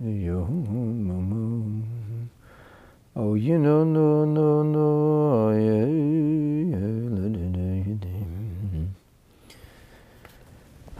[0.00, 0.06] Oh,
[3.34, 5.86] you know, no, no, no, yeah,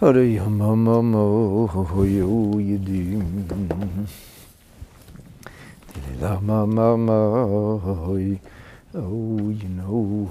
[0.00, 3.44] Hare yom, mama, oh, yo, yidim.
[6.20, 6.96] La mama,
[7.46, 8.40] oh, you
[9.76, 10.28] know,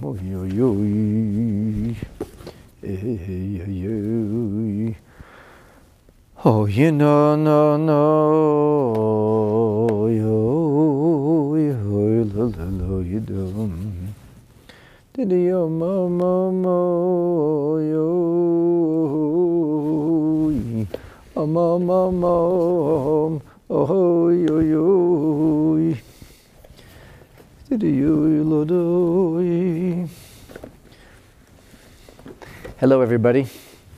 [0.00, 0.78] oh, yo, yo,
[2.84, 4.94] eh, yo,
[6.44, 7.96] Oh, you know, no, no,
[10.06, 13.74] yo, yo, la, la, la, you do.
[15.14, 18.06] Did you, mama, mo, yo,
[21.34, 25.96] mama, mama, oh, oh yo, yo.
[27.68, 30.08] Did you, lo, do.
[32.78, 33.48] Hello, everybody.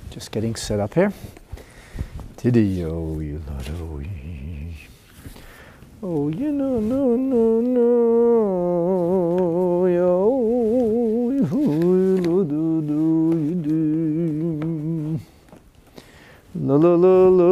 [0.08, 1.12] Just getting set up here.
[2.40, 4.00] Tidio, you lado,
[6.02, 7.84] oh, you know, oh, oh, no, no, no,
[9.86, 10.08] yo,
[11.36, 15.20] you oh, do, do, you do,
[16.54, 17.50] la, la, la, la,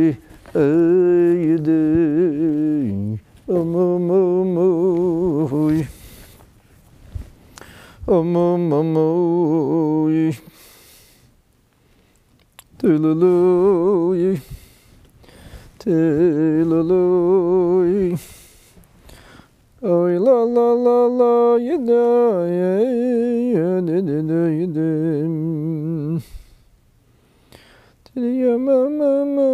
[0.00, 0.16] you
[0.54, 4.66] eh, do, oh, mo, mo, mo,
[8.08, 10.55] oh, mo, mo, mo,
[12.86, 14.38] Hallelujah.
[15.84, 16.78] Hallelujah.
[19.82, 22.78] You la la la la, you know, yeah,
[23.58, 26.22] yeah, da da da, you.
[28.14, 29.50] Yeah, ma ma ma,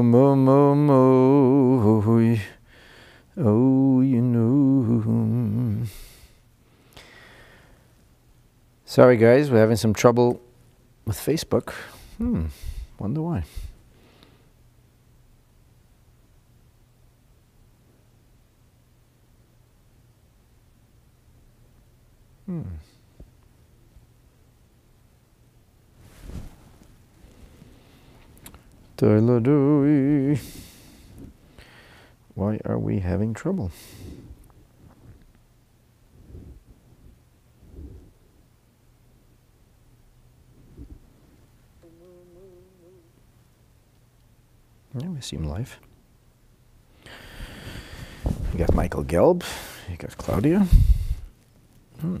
[0.00, 1.00] ma ma ma,
[3.38, 5.35] oh, you know.
[8.96, 10.40] Sorry, guys, we're having some trouble
[11.04, 11.74] with Facebook.
[12.16, 12.46] Hmm,
[12.98, 13.44] wonder why.
[22.46, 22.62] Hmm.
[32.34, 33.70] Why are we having trouble?
[44.98, 45.78] Yeah, we seem live.
[48.52, 49.44] You got Michael Gelb.
[49.90, 50.66] You got Claudia.
[52.00, 52.16] Hmm.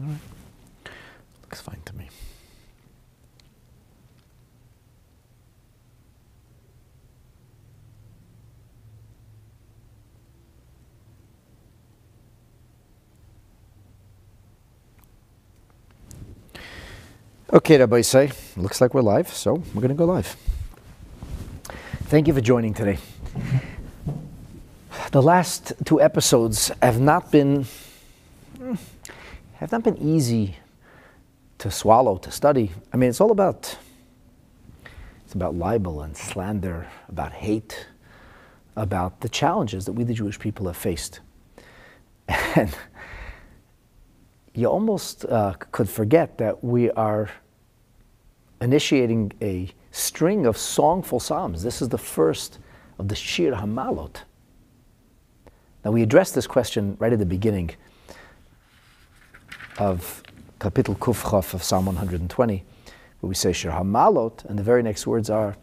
[0.00, 0.18] All right.
[1.42, 2.08] Looks fine to me.
[17.50, 20.36] Okay, Rabbi say, looks like we're live, so we're going to go live.
[22.02, 22.98] Thank you for joining today.
[25.12, 27.64] The last two episodes have not been
[29.54, 30.56] have not been easy
[31.56, 32.70] to swallow, to study.
[32.92, 33.78] I mean, it's all about
[35.24, 37.86] it's about libel and slander, about hate,
[38.76, 41.20] about the challenges that we the Jewish people have faced.
[42.28, 42.76] And
[44.58, 47.30] you almost uh, could forget that we are
[48.60, 51.62] initiating a string of songful psalms.
[51.62, 52.58] This is the first
[52.98, 54.16] of the Shir Hamalot.
[55.84, 57.70] Now, we addressed this question right at the beginning
[59.78, 60.24] of
[60.58, 62.64] Kapitel Kufchaf of Psalm 120,
[63.20, 65.56] where we say Shir Hamalot, and the very next words are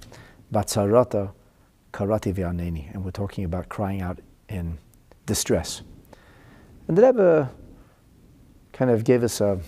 [0.54, 1.32] Batsarata
[1.92, 4.78] Karati V'aneni, and we're talking about crying out in
[5.26, 5.82] distress.
[6.88, 7.52] And the Rebbe
[8.76, 9.60] kind of gave us a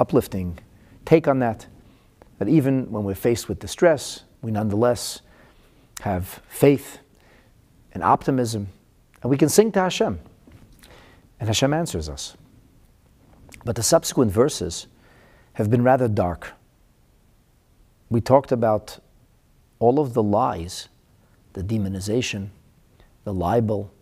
[0.00, 0.58] uplifting
[1.04, 1.66] take on that.
[2.38, 5.22] That even when we're faced with distress, we nonetheless
[6.00, 6.98] have faith
[7.92, 8.68] and optimism,
[9.22, 10.20] and we can sing to Hashem,
[11.40, 12.36] and Hashem answers us.
[13.64, 14.86] But the subsequent verses
[15.54, 16.52] have been rather dark.
[18.10, 18.98] We talked about
[19.78, 20.88] all of the lies,
[21.54, 22.48] the demonization,
[23.24, 23.92] the libel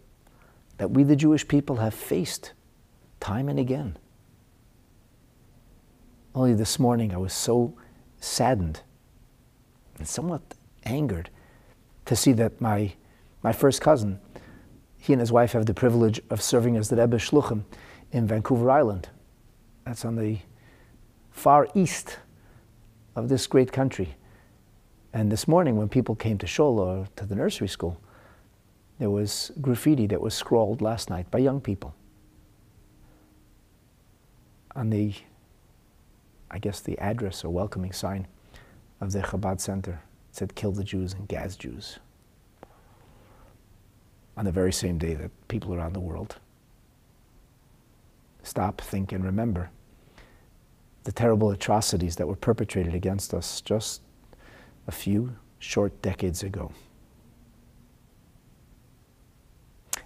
[0.78, 2.52] that we, the Jewish people, have faced
[3.20, 3.96] time and again.
[6.36, 7.72] Only this morning I was so
[8.20, 8.82] saddened
[9.96, 10.42] and somewhat
[10.84, 11.30] angered
[12.04, 12.92] to see that my,
[13.42, 14.20] my first cousin,
[14.98, 17.64] he and his wife have the privilege of serving as the Rebbe Shluchim
[18.12, 19.08] in Vancouver Island.
[19.86, 20.40] That's on the
[21.30, 22.18] far east
[23.14, 24.16] of this great country.
[25.14, 27.98] And this morning, when people came to shul or to the nursery school,
[28.98, 31.94] there was graffiti that was scrawled last night by young people
[34.74, 35.14] on the,
[36.50, 38.26] I guess, the address or welcoming sign
[39.00, 40.02] of the Chabad Center.
[40.30, 41.98] It said, kill the Jews and gas Jews.
[44.36, 46.36] On the very same day that people around the world
[48.42, 49.70] stop, think, and remember
[51.04, 54.02] the terrible atrocities that were perpetrated against us just
[54.86, 56.72] a few short decades ago.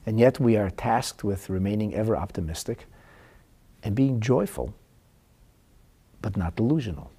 [0.07, 2.87] And yet we are tasked with remaining ever optimistic
[3.83, 4.75] and being joyful,
[6.23, 7.11] but not delusional.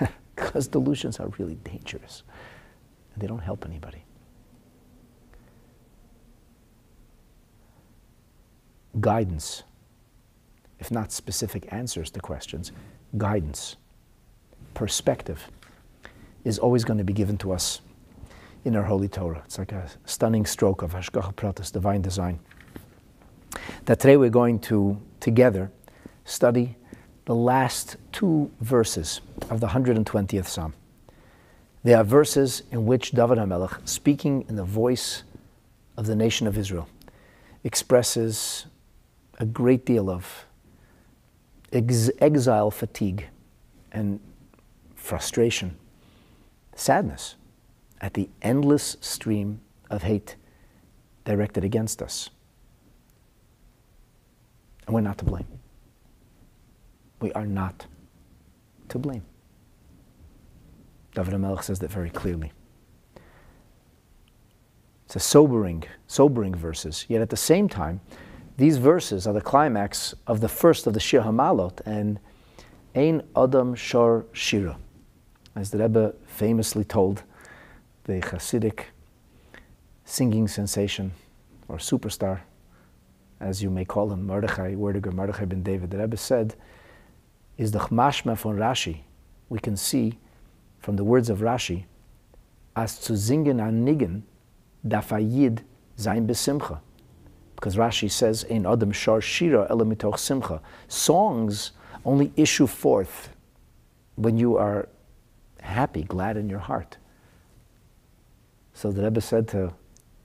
[0.36, 2.22] because delusions are really dangerous
[3.14, 4.04] and they don't help anybody.
[9.00, 9.64] Guidance,
[10.78, 12.72] if not specific answers to questions,
[13.16, 13.76] guidance,
[14.74, 15.50] perspective
[16.44, 17.80] is always going to be given to us
[18.64, 19.42] in our Holy Torah.
[19.44, 22.38] It's like a stunning stroke of Hashgacha Pratis, divine design.
[23.86, 25.70] That today we're going to together
[26.24, 26.76] study
[27.26, 29.20] the last two verses
[29.50, 30.74] of the 120th Psalm.
[31.82, 35.24] They are verses in which David HaMelech, speaking in the voice
[35.96, 36.88] of the nation of Israel,
[37.64, 38.66] expresses
[39.38, 40.46] a great deal of
[41.72, 43.26] ex- exile fatigue
[43.90, 44.20] and
[44.94, 45.76] frustration,
[46.76, 47.34] sadness
[48.00, 50.36] at the endless stream of hate
[51.24, 52.30] directed against us.
[54.86, 55.46] And we're not to blame.
[57.20, 57.86] We are not
[58.88, 59.22] to blame.
[61.14, 62.52] David HaMelech says that very clearly.
[65.06, 67.06] It's a sobering, sobering verses.
[67.08, 68.00] Yet at the same time,
[68.58, 72.18] these verses are the climax of the first of the Shir Hamalot and
[72.94, 74.78] Ein Adam Shor Shira,
[75.54, 77.22] as the Rebbe famously told
[78.04, 78.84] the Hasidic
[80.04, 81.12] singing sensation
[81.68, 82.40] or superstar,
[83.40, 85.90] as you may call him, Mordechai, Werdiger Mordechai ben David.
[85.90, 86.54] The Rebbe said,
[87.56, 89.00] is the Chmashma von Rashi.
[89.48, 90.18] We can see
[90.78, 91.84] from the words of Rashi,
[92.74, 94.22] as zu singen an nigen,
[94.86, 95.62] dafayid
[95.98, 96.80] zayin besimcha.
[97.54, 100.60] Because Rashi says, in Adam shar shira elamitoch simcha.
[100.88, 101.72] Songs
[102.04, 103.30] only issue forth
[104.16, 104.88] when you are
[105.60, 106.98] happy, glad in your heart.
[108.74, 109.72] So the Rebbe said to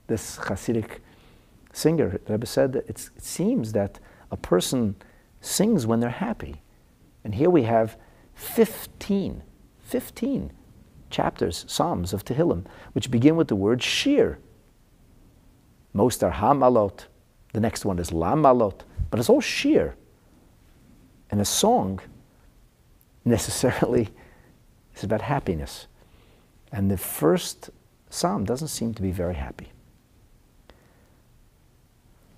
[0.06, 0.98] this Hasidic
[1.72, 3.98] singer, the Rebbe said that it seems that
[4.30, 4.96] a person
[5.40, 6.60] sings when they're happy.
[7.24, 7.96] And here we have
[8.34, 9.42] 15,
[9.80, 10.52] 15
[11.10, 14.38] chapters, Psalms of Tehillim, which begin with the word shir.
[15.92, 17.04] Most are hamalot.
[17.52, 18.80] The next one is lamalot.
[19.10, 19.94] But it's all shir.
[21.30, 22.00] And a song
[23.24, 24.08] necessarily
[24.96, 25.86] is about happiness.
[26.72, 27.70] And the first
[28.08, 29.68] psalm doesn't seem to be very happy.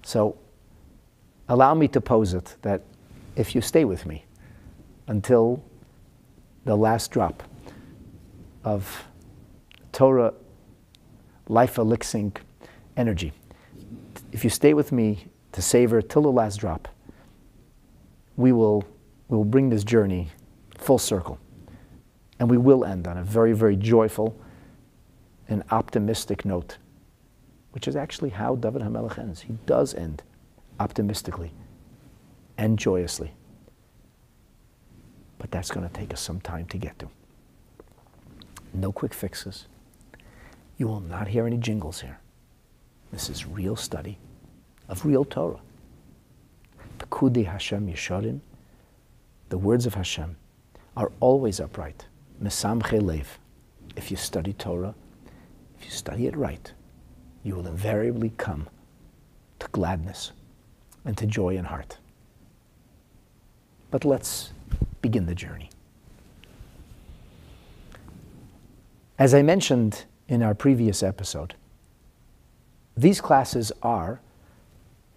[0.02, 0.36] So
[1.48, 2.82] allow me to pose it that
[3.36, 4.24] if you stay with me,
[5.06, 5.62] until
[6.64, 7.42] the last drop
[8.64, 9.04] of
[9.92, 10.32] Torah
[11.48, 12.34] life elixing
[12.96, 13.32] energy.
[14.32, 16.88] If you stay with me to savor till the last drop,
[18.36, 18.84] we will,
[19.28, 20.28] we will bring this journey
[20.78, 21.38] full circle.
[22.40, 24.36] And we will end on a very, very joyful
[25.48, 26.78] and optimistic note,
[27.72, 29.42] which is actually how David HaMelech ends.
[29.42, 30.22] He does end
[30.80, 31.52] optimistically
[32.58, 33.34] and joyously
[35.38, 37.08] but that's going to take us some time to get to.
[38.72, 39.66] No quick fixes.
[40.78, 42.18] You will not hear any jingles here.
[43.12, 44.18] This is real study
[44.88, 45.60] of real Torah.
[46.98, 48.40] Pekudi Hashem Yesharim,
[49.48, 50.36] the words of Hashem,
[50.96, 52.06] are always upright.
[52.42, 53.38] Mesamche lev.
[53.96, 54.94] If you study Torah,
[55.78, 56.72] if you study it right,
[57.44, 58.68] you will invariably come
[59.60, 60.32] to gladness
[61.04, 61.98] and to joy in heart.
[63.90, 64.50] But let's
[65.04, 65.68] begin the journey.
[69.18, 71.54] As I mentioned in our previous episode,
[72.96, 74.22] these classes are,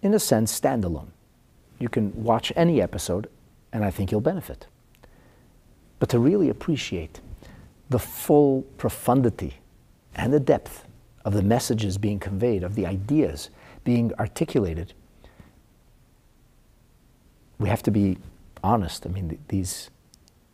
[0.02, 1.08] in a sense, standalone.
[1.78, 3.30] You can watch any episode,
[3.72, 4.66] and I think you'll benefit.
[6.00, 7.20] But to really appreciate
[7.88, 9.54] the full profundity
[10.14, 10.84] and the depth
[11.24, 13.48] of the messages being conveyed, of the ideas
[13.84, 14.92] being articulated,
[17.58, 18.18] we have to be
[18.62, 19.06] honest.
[19.06, 19.90] I mean, these,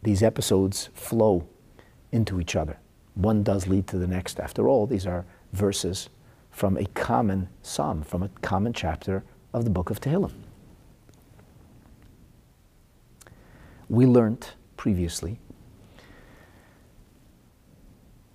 [0.03, 1.47] these episodes flow
[2.13, 2.79] into each other.
[3.15, 4.41] One does lead to the next.
[4.41, 6.09] After all, these are verses
[6.51, 10.33] from a common psalm, from a common chapter of the book of Tehillim.
[13.89, 15.39] We learned previously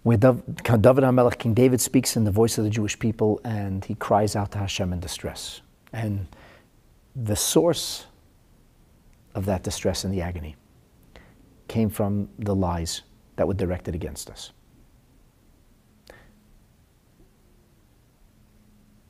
[0.03, 3.95] where David HaMelech, King David, speaks in the voice of the Jewish people and he
[3.95, 5.61] cries out to Hashem in distress.
[5.91, 6.27] And
[7.15, 8.05] the source
[9.35, 10.55] of that distress and the agony
[11.67, 13.03] came from the lies
[13.35, 14.51] that were directed against us.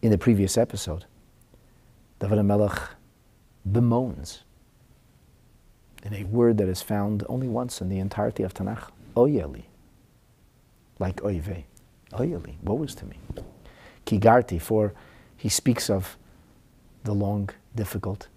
[0.01, 1.05] In the previous episode,
[2.19, 2.89] David HaMelech
[3.65, 4.43] bemoans
[6.03, 9.63] in a word that is found only once in the entirety of Tanakh, oyeli,
[10.99, 11.63] like oive,
[12.13, 13.17] oyeli, woe is to me.
[14.05, 14.93] Kigarti, for
[15.35, 16.17] he speaks of
[17.03, 18.27] the long, difficult,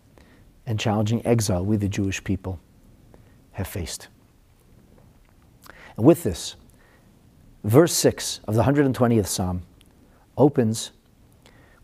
[0.67, 2.61] and challenging exile we, the Jewish people,
[3.53, 4.09] have faced.
[5.97, 6.57] And with this,
[7.65, 9.63] verse 6 of the 120th Psalm
[10.37, 10.93] opens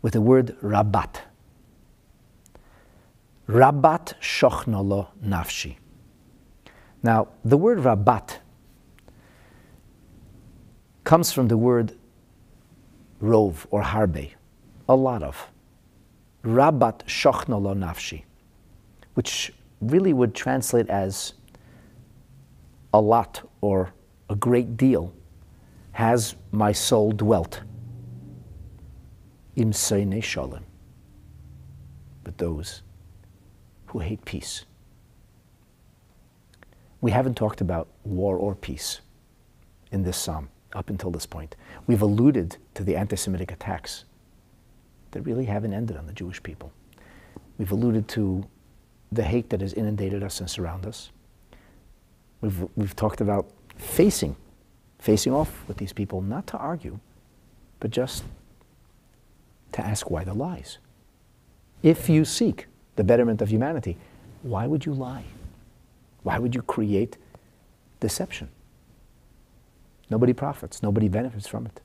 [0.01, 1.21] with the word Rabat.
[3.47, 5.77] Rabat shochnolo nafshi.
[7.01, 8.37] Now, the word Rabat
[11.03, 11.93] comes from the word
[13.21, 14.31] rov or harbe,
[14.87, 15.49] a lot of.
[16.43, 18.23] Rabat shochnolo nafshi,
[19.13, 21.33] which really would translate as
[22.93, 23.93] a lot or
[24.29, 25.13] a great deal
[25.91, 27.61] has my soul dwelt.
[29.55, 30.63] Im shalom.
[32.23, 32.83] But those
[33.87, 34.65] who hate peace.
[37.01, 39.01] We haven't talked about war or peace
[39.91, 41.55] in this psalm up until this point.
[41.87, 44.05] We've alluded to the anti Semitic attacks
[45.11, 46.71] that really haven't ended on the Jewish people.
[47.57, 48.45] We've alluded to
[49.11, 51.11] the hate that has inundated us and surrounded us.
[52.41, 54.35] We've, we've talked about facing,
[54.99, 56.99] facing off with these people, not to argue,
[57.79, 58.23] but just
[59.71, 60.77] to ask why the lies.
[61.81, 63.97] If you seek the betterment of humanity,
[64.43, 65.23] why would you lie?
[66.23, 67.17] Why would you create
[67.99, 68.49] deception?
[70.09, 71.81] Nobody profits, nobody benefits from it.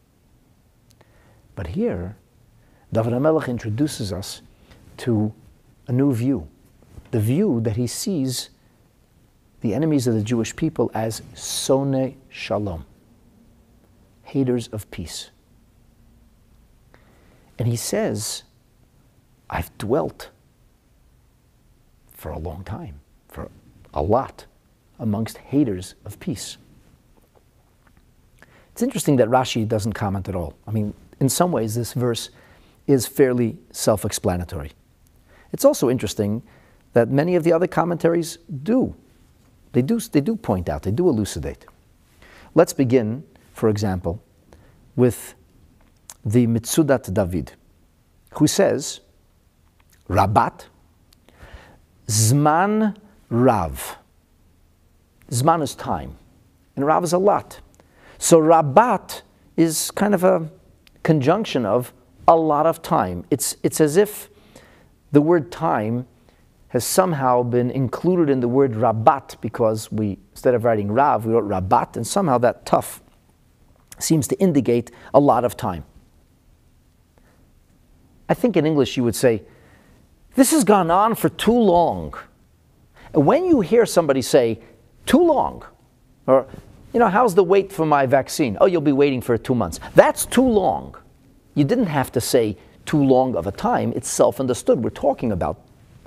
[1.55, 2.17] But here,
[2.93, 4.43] David HaMelech introduces us
[4.99, 5.33] to
[5.87, 6.49] a new view,
[7.15, 8.51] the view that he sees
[9.61, 12.85] the enemies of the Jewish people as sone shalom,
[14.25, 15.31] haters of peace.
[17.57, 18.43] And he says,
[19.49, 20.31] I've dwelt
[22.11, 23.49] for a long time, for
[23.95, 24.47] a lot,
[24.99, 26.57] amongst haters of peace.
[28.73, 30.55] It's interesting that Rashi doesn't comment at all.
[30.67, 32.31] I mean, in some ways, this verse
[32.89, 34.73] is fairly self explanatory.
[35.53, 36.43] It's also interesting
[36.95, 38.95] that many of the other commentaries do.
[39.73, 40.01] They, do.
[40.01, 41.67] they do point out, they do elucidate.
[42.55, 44.23] Let's begin, for example,
[44.97, 45.35] with
[46.25, 47.53] the Mitzudat David,
[48.35, 49.01] who says,
[50.09, 50.67] Rabat,
[52.07, 52.97] Zman
[53.29, 53.97] Rav.
[55.31, 56.17] Zman is time,
[56.77, 57.61] and Rav is a lot.
[58.19, 59.23] So Rabat
[59.57, 60.49] is kind of a
[61.03, 61.93] conjunction of
[62.29, 63.25] a lot of time.
[63.31, 64.29] It's, it's as if
[65.13, 66.07] the word time
[66.75, 71.33] has somehow been included in the word Rabat because we, instead of writing Rav, we
[71.33, 73.01] wrote Rabat, and somehow that tough
[74.01, 75.85] seems to indicate a lot of time.
[78.29, 79.45] I think in English you would say
[80.35, 82.13] this has gone on for too long.
[83.13, 84.59] And when you hear somebody say,
[85.07, 85.65] too long,
[86.27, 86.45] or,
[86.93, 88.59] you know, how's the wait for my vaccine?
[88.61, 89.79] Oh, you'll be waiting for two months.
[89.95, 90.97] That's too long.
[91.55, 93.93] You didn't have to say too long of a time.
[93.95, 94.83] It's self understood.
[94.83, 95.61] We're talking about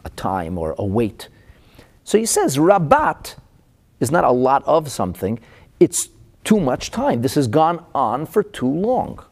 [0.08, 1.30] a time or a wait.
[2.04, 3.36] So he says, Rabat
[4.00, 5.40] is not a lot of something,
[5.80, 6.10] it's
[6.44, 7.22] too much time.
[7.22, 9.24] This has gone on for too long.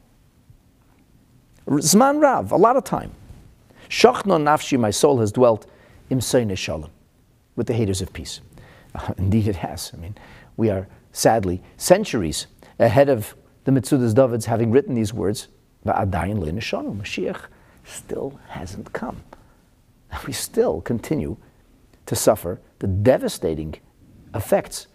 [1.67, 3.11] Zman Rav, a lot of time.
[3.89, 5.65] Shachno nafshi, my soul has dwelt
[6.09, 6.91] im shalom,
[7.55, 8.41] with the haters of peace.
[8.93, 9.91] Uh, indeed, it has.
[9.93, 10.15] I mean,
[10.57, 12.47] we are sadly centuries
[12.79, 15.47] ahead of the Mitzudas Davids having written these words.
[15.85, 17.41] Va'adayin le'neshanu, Mashiach
[17.85, 19.23] still hasn't come.
[20.27, 21.37] We still continue
[22.05, 23.75] to suffer the devastating
[24.33, 24.87] effects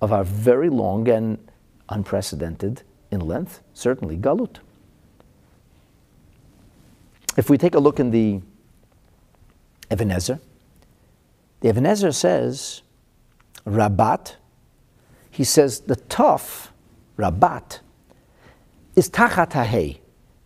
[0.00, 1.50] of our very long and
[1.88, 4.58] unprecedented in length, certainly galut.
[7.36, 8.40] If we take a look in the
[9.90, 10.40] Ibn Ezra,
[11.60, 12.82] the Ibn Ezra says,
[13.66, 14.36] Rabat,
[15.30, 16.72] he says the tough,
[17.16, 17.80] Rabat,
[18.94, 19.98] is tachat.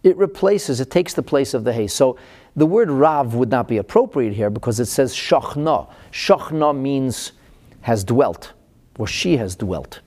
[0.03, 1.87] It replaces, it takes the place of the hay.
[1.87, 2.17] So
[2.57, 5.89] the word Rav would not be appropriate here because it says Shachna.
[6.13, 7.33] Shachna means
[7.83, 8.53] has dwelt,
[8.99, 10.01] or she has dwelt.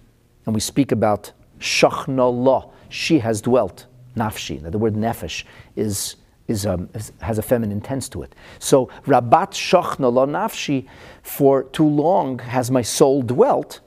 [0.46, 3.88] And we speak about Shachna la, she has dwelt.
[4.16, 4.62] Nafshi.
[4.62, 5.44] Now, the word nefesh
[5.76, 6.90] is is, um,
[7.22, 8.36] has a feminine tense to it.
[8.60, 10.88] So Rabat Shachna lo nafshi,
[11.22, 13.80] for too long has my soul dwelt.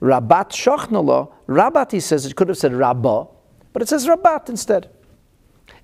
[0.00, 3.26] Rabat Shachna lo Rabat, he says, it could have said Rabbah,
[3.72, 4.90] but it says Rabat instead.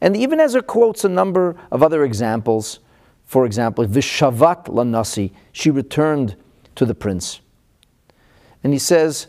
[0.01, 2.81] And even Ezra quotes a number of other examples.
[3.25, 6.37] For example, Vishavat Lanasi, she returned
[6.77, 7.41] to the prince.
[8.63, 9.27] And he says,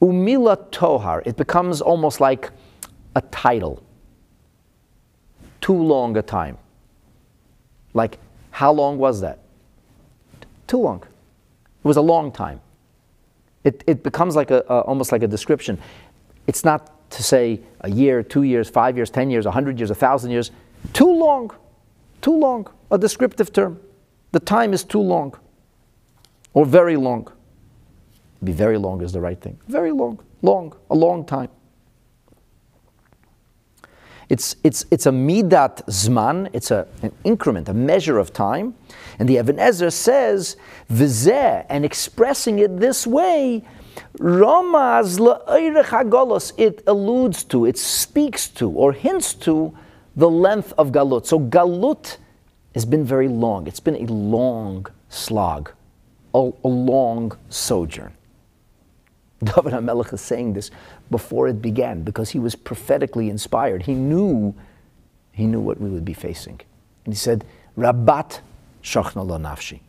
[0.00, 2.50] Umila Tohar, it becomes almost like
[3.14, 3.82] a title.
[5.60, 6.58] Too long a time.
[7.94, 8.18] Like,
[8.50, 9.38] how long was that?
[10.66, 11.02] Too long.
[11.02, 12.60] It was a long time.
[13.64, 15.78] It, it becomes like a, a, almost like a description.
[16.46, 19.90] It's not to say a year, two years, five years, ten years, a hundred years,
[19.90, 20.50] a thousand years.
[20.92, 21.50] Too long.
[22.20, 22.68] Too long.
[22.90, 23.80] A descriptive term.
[24.32, 25.34] The time is too long.
[26.54, 27.28] Or very long.
[28.42, 29.58] Be very long is the right thing.
[29.68, 30.18] Very long.
[30.42, 30.74] Long.
[30.90, 31.48] A long time.
[34.28, 38.74] It's, it's, it's a midat zman, it's a, an increment, a measure of time.
[39.18, 40.56] And the Ibn Ezra says,
[40.90, 43.62] vizeh, and expressing it this way,
[44.18, 49.76] Ramaz hagolos, it alludes to, it speaks to, or hints to
[50.16, 51.26] the length of galut.
[51.26, 52.18] So galut
[52.74, 53.66] has been very long.
[53.66, 55.70] It's been a long slog,
[56.34, 58.12] a, a long sojourn.
[59.44, 60.70] David HaMelech is saying this
[61.10, 63.82] before it began because he was prophetically inspired.
[63.82, 64.54] He knew,
[65.32, 66.60] he knew what we would be facing.
[67.04, 67.44] And he said,
[67.76, 68.40] Rabat
[68.82, 69.80] shachna nafshi.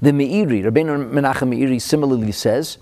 [0.00, 2.78] The Meiri, Rabbeinu Menachem Meiri similarly says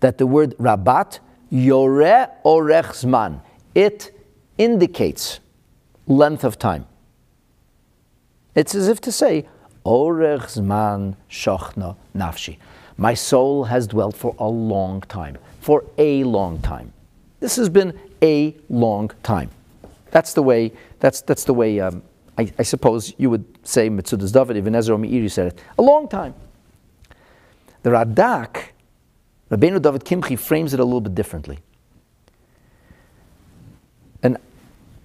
[0.00, 1.18] that the word Rabat,
[1.50, 3.40] Yore Orech Zman,
[3.74, 4.16] it
[4.58, 5.40] indicates
[6.06, 6.86] length of time.
[8.54, 9.46] It's as if to say,
[9.84, 12.58] Orech Zman Shachna Nafshi.
[12.96, 16.92] My soul has dwelt for a long time, for a long time.
[17.40, 19.50] This has been a long time.
[20.12, 22.02] That's the way, that's, that's the way um,
[22.38, 25.60] I, I, suppose you would say Metzudas David, Ibn Ezra Meiri said it.
[25.78, 26.34] A long time.
[27.82, 28.68] The Radak,
[29.50, 31.58] Rabbeinu David Kimchi frames it a little bit differently.
[34.22, 34.36] And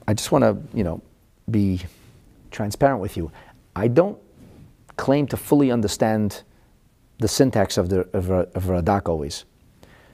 [0.07, 1.01] I just want to, you know,
[1.49, 1.81] be
[2.51, 3.31] transparent with you.
[3.75, 4.17] I don't
[4.95, 6.43] claim to fully understand
[7.19, 9.45] the syntax of the of, of Radak always.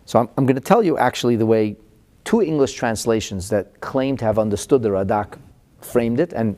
[0.06, 1.76] So I'm, I'm going to tell you actually the way
[2.24, 5.38] two English translations that claim to have understood the Radak
[5.82, 6.56] framed it, and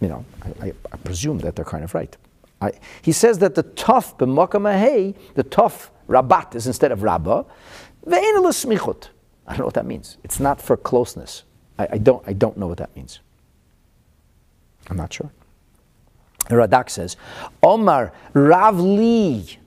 [0.00, 2.16] you know, I, I, I presume that they're kind of right.
[2.62, 2.72] I,
[3.02, 7.44] he says that the tough b'makam the tough rabat is instead of rabba,
[8.06, 9.08] smichut.
[9.46, 10.18] I don't know what that means.
[10.22, 11.42] It's not for closeness.
[11.78, 13.18] I, I, don't, I don't know what that means.
[14.88, 15.30] I'm not sure.
[16.48, 17.16] Radak says,
[17.62, 19.58] Omar Rav Li.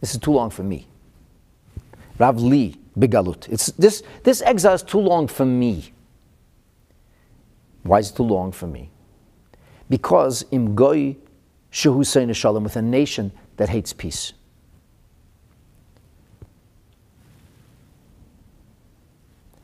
[0.00, 0.86] This is too long for me.
[2.18, 3.48] Rav Li Bigalut.
[3.48, 5.92] It's this this exile is too long for me.
[7.82, 8.90] Why is it too long for me?
[9.88, 11.16] Because im goy
[11.72, 14.32] shehu shalom with a nation that hates peace.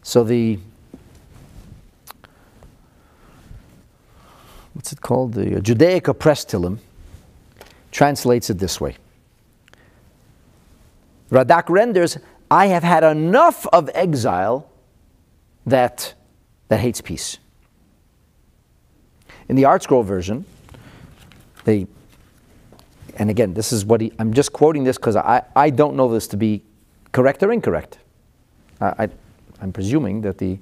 [0.03, 0.59] So the
[4.75, 5.35] what's it called?
[5.35, 6.79] The uh, Judaica Press Tillim
[7.91, 8.97] translates it this way.
[11.31, 12.19] Radak renders,
[12.51, 14.71] I have had enough of exile
[15.65, 16.15] that,
[16.69, 17.39] that hates peace.
[19.49, 20.45] In the ArtScroll version,
[21.65, 21.87] they,
[23.17, 26.09] and again, this is what he, I'm just quoting this because I, I don't know
[26.13, 26.63] this to be
[27.13, 27.99] correct or incorrect.
[28.81, 29.09] I, I,
[29.61, 30.59] I'm presuming that the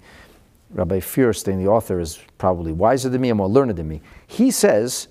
[0.70, 4.00] Rabbi Feuerstein, the author, is probably wiser than me and more learned than me.
[4.26, 5.08] He says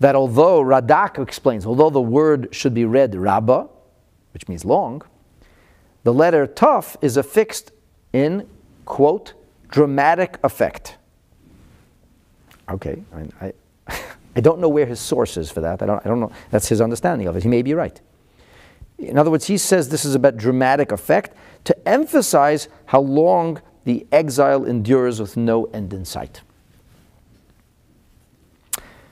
[0.00, 3.66] that although Radak explains, although the word should be read Rabbah,
[4.32, 5.02] which means long,
[6.04, 7.72] the letter Tuf is affixed
[8.12, 8.48] in,
[8.84, 9.34] quote,
[9.68, 10.96] dramatic effect.
[12.68, 13.52] Okay, I, mean, I,
[14.36, 15.82] I don't know where his source is for that.
[15.82, 16.30] I don't, I don't know.
[16.50, 17.42] That's his understanding of it.
[17.42, 17.98] He may be right.
[18.98, 24.06] In other words, he says this is about dramatic effect to emphasize how long the
[24.12, 26.42] exile endures with no end in sight.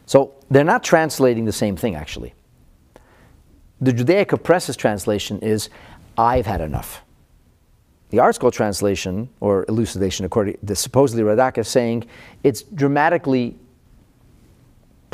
[0.06, 2.34] So they're not translating the same thing, actually.
[3.80, 5.70] The Judaica Press's translation is,
[6.18, 7.02] I've had enough.
[8.10, 12.04] The ArtScroll translation, or elucidation, according to supposedly Radak, is saying
[12.42, 13.56] it's dramatically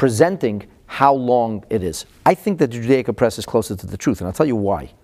[0.01, 2.07] presenting how long it is.
[2.25, 4.57] I think that the Judaica Press is closer to the truth, and I'll tell you
[4.57, 4.95] why.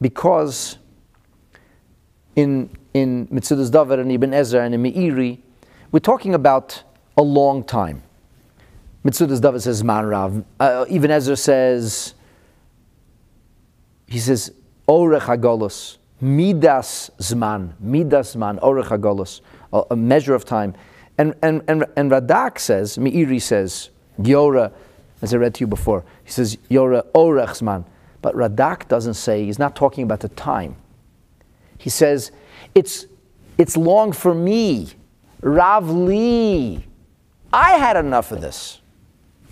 [0.00, 0.78] Because
[2.34, 5.38] in in Metzudas David and Ibn Ezra and in Meiri,
[5.92, 6.82] we're talking about
[7.16, 8.02] a long time.
[9.04, 10.44] Metzudas David says Man Rav.
[10.58, 12.14] Uh, Ibn Ezra says,
[14.08, 14.52] he says,
[14.88, 20.74] Orech HaGolos, Midas Zman, Midas Zman, Orech HaGolos, a, a measure of time.
[21.16, 24.72] And, and, and, and Radak says, Meiri says, Yora,
[25.22, 27.84] as I read to you before, he says, Yora Orech Zman.
[28.20, 30.76] But Radak doesn't say, he's not talking about the time.
[31.78, 32.32] He says,
[32.74, 33.06] it's,
[33.58, 34.88] it's long for me.
[35.42, 36.84] Rav Li.
[37.52, 38.80] I had enough of this.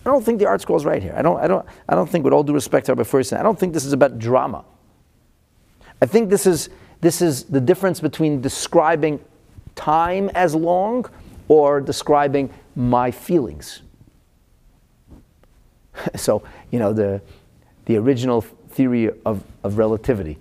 [0.04, 1.14] I don't think the ArtScroll is right here.
[1.16, 3.42] I don't, I don't, I don't think, with all due respect to our first, I
[3.42, 4.64] don't think this is about drama.
[6.00, 6.70] I think this is,
[7.00, 9.20] this is the difference between describing
[9.76, 11.08] time as long
[11.52, 13.82] or describing my feelings.
[16.16, 17.20] so, you know, the,
[17.84, 20.38] the original theory of, of relativity.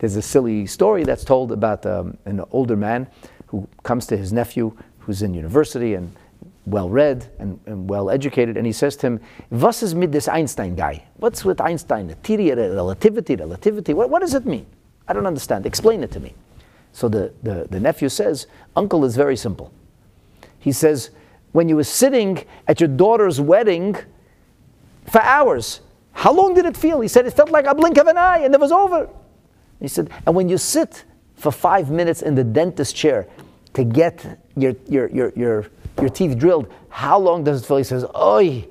[0.00, 3.06] There's a silly story that's told about um, an older man
[3.46, 6.12] who comes to his nephew who's in university and
[6.66, 10.26] well read and, and, well educated, and he says to him, Was is mit this
[10.26, 11.04] Einstein guy?
[11.18, 12.08] What's with Einstein?
[12.08, 13.94] The Theory, of relativity, relativity.
[13.94, 14.66] What, what does it mean?
[15.06, 15.64] I don't understand.
[15.64, 16.34] Explain it to me.
[16.92, 19.72] So the, the, the nephew says, Uncle is very simple.
[20.68, 21.08] He says,
[21.52, 23.96] When you were sitting at your daughter's wedding
[25.06, 25.80] for hours,
[26.12, 27.00] how long did it feel?
[27.00, 29.08] He said, It felt like a blink of an eye and it was over.
[29.80, 31.04] He said, And when you sit
[31.36, 33.26] for five minutes in the dentist chair
[33.72, 35.66] to get your, your, your, your,
[35.98, 37.78] your teeth drilled, how long does it feel?
[37.78, 38.68] He says, Oi,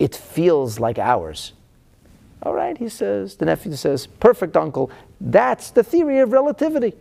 [0.00, 1.52] it feels like hours.
[2.42, 4.90] All right, he says, the nephew says, perfect uncle.
[5.20, 6.94] That's the theory of relativity.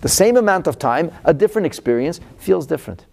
[0.00, 3.04] The same amount of time, a different experience, feels different.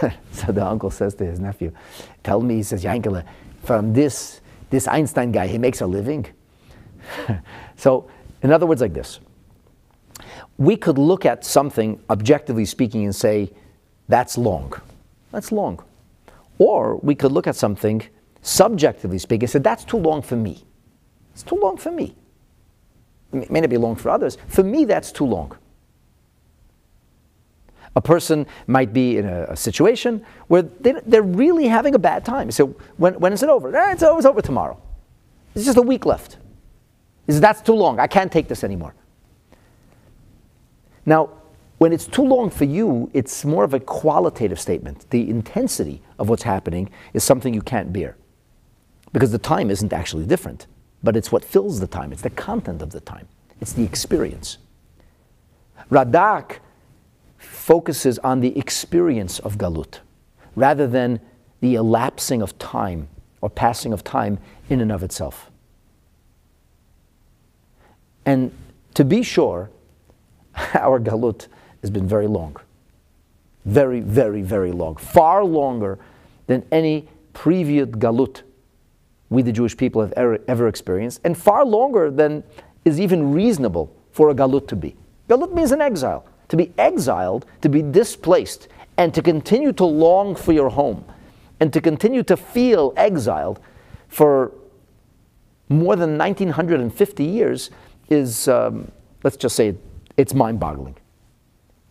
[0.32, 1.72] so the uncle says to his nephew,
[2.22, 3.24] Tell me, he says, Yankele,
[3.62, 6.26] from this, this Einstein guy, he makes a living.
[7.76, 8.08] so,
[8.42, 9.20] in other words, like this
[10.58, 13.50] we could look at something, objectively speaking, and say,
[14.08, 14.72] That's long.
[15.30, 15.82] That's long.
[16.58, 18.02] Or we could look at something,
[18.42, 20.64] subjectively speaking, and say, That's too long for me.
[21.32, 22.14] It's too long for me.
[23.32, 24.36] It may not be long for others.
[24.48, 25.56] For me, that's too long.
[27.94, 32.24] A person might be in a, a situation where they, are really having a bad
[32.24, 32.50] time.
[32.50, 33.74] So when, when is it over?
[33.74, 34.80] Eh, it's, always over tomorrow.
[35.54, 36.38] It's just a week left.
[37.26, 38.00] Is that's too long.
[38.00, 38.94] I can't take this anymore.
[41.04, 41.30] Now,
[41.78, 45.10] when it's too long for you, it's more of a qualitative statement.
[45.10, 48.16] The intensity of what's happening is something you can't bear
[49.12, 50.66] because the time isn't actually different,
[51.02, 52.12] but it's what fills the time.
[52.12, 53.28] It's the content of the time.
[53.60, 54.58] It's the experience.
[55.90, 56.58] Radak
[57.62, 60.00] focuses on the experience of Galut
[60.56, 61.20] rather than
[61.60, 63.08] the elapsing of time
[63.40, 65.48] or passing of time in and of itself.
[68.26, 68.50] And
[68.94, 69.70] to be sure,
[70.74, 71.46] our Galut
[71.82, 72.56] has been very long.
[73.64, 74.96] Very, very, very long.
[74.96, 76.00] Far longer
[76.48, 78.42] than any previous Galut
[79.30, 82.42] we, the Jewish people, have ever, ever experienced, and far longer than
[82.84, 84.96] is even reasonable for a Galut to be.
[85.28, 90.36] Galut means an exile to be exiled, to be displaced, and to continue to long
[90.36, 91.02] for your home,
[91.60, 93.58] and to continue to feel exiled
[94.08, 94.52] for
[95.70, 97.70] more than 1950 years
[98.10, 98.92] is, um,
[99.24, 99.74] let's just say,
[100.18, 100.94] it's mind boggling.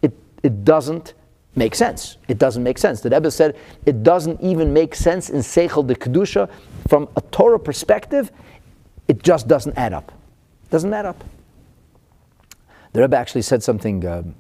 [0.04, 1.16] It, it doesn't
[1.56, 2.18] make sense.
[2.28, 3.02] It doesn't make sense.
[3.02, 6.48] The Rebbe said it doesn't even make sense in Seichel de Kedusha
[6.88, 8.32] from a Torah perspective.
[9.08, 10.12] It just doesn't add up.
[10.70, 11.24] Doesn't add up.
[12.94, 14.36] The Rebbe actually said something um,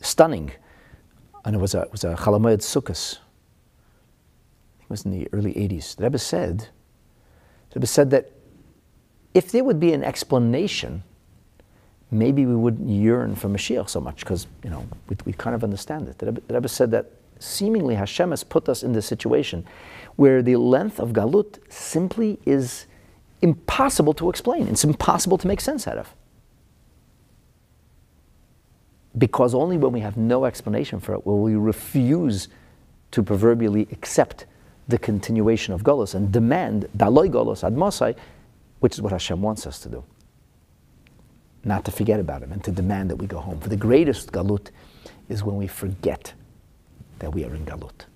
[0.00, 0.52] stunning.
[1.44, 3.18] And it was a, it was a Hamoed Sukkos.
[4.80, 5.96] It was in the early 80s.
[5.96, 6.68] The Rebbe said,
[7.70, 8.32] the Rebbe said that
[9.34, 11.02] if there would be an explanation,
[12.10, 15.62] maybe we wouldn't yearn for Mashiach so much because, you know, we, we kind of
[15.62, 16.18] understand it.
[16.18, 19.64] The Rebbe, the Rebbe said that seemingly Hashem has put us in this situation
[20.16, 22.86] where the length of Galut simply is
[23.42, 24.66] impossible to explain.
[24.68, 26.12] It's impossible to make sense out of
[29.16, 32.48] because only when we have no explanation for it will we refuse
[33.10, 34.46] to proverbially accept
[34.88, 38.16] the continuation of Golos and demand Daloi Golos ad Mosai,
[38.80, 40.04] which is what Hashem wants us to do.
[41.64, 43.60] Not to forget about Him and to demand that we go home.
[43.60, 44.70] For the greatest Galut
[45.28, 46.32] is when we forget
[47.18, 48.06] that we are in Galut.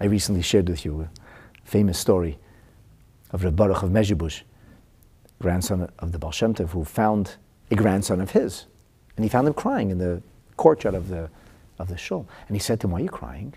[0.00, 1.10] I recently shared with you a
[1.64, 2.38] famous story
[3.32, 4.42] of Reb Baruch of Mezhibush,
[5.40, 7.36] grandson of the Baal Shem who found
[7.70, 8.66] a grandson of his.
[9.16, 10.22] And he found him crying in the
[10.56, 11.30] courtyard of the,
[11.78, 12.28] of the shul.
[12.48, 13.54] And he said to him, Why are you crying?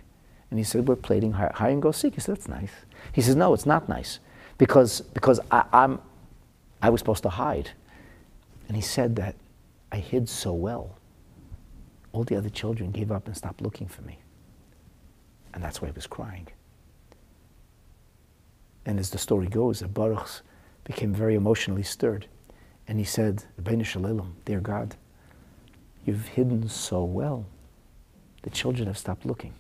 [0.49, 2.15] And he said, We're plating hide and go seek.
[2.15, 2.71] He said, That's nice.
[3.12, 4.19] He says, No, it's not nice.
[4.58, 5.99] Because, because I, I'm,
[6.82, 7.71] I was supposed to hide.
[8.67, 9.36] And he said that
[9.91, 10.97] I hid so well.
[12.12, 14.19] All the other children gave up and stopped looking for me.
[15.54, 16.47] And that's why he was crying.
[18.86, 20.41] And as the story goes, Baruch
[20.84, 22.28] became very emotionally stirred.
[22.88, 23.43] And he said,
[24.46, 24.96] Dear God,
[26.06, 27.46] you've hidden so well.
[28.41, 29.54] The children have stopped looking.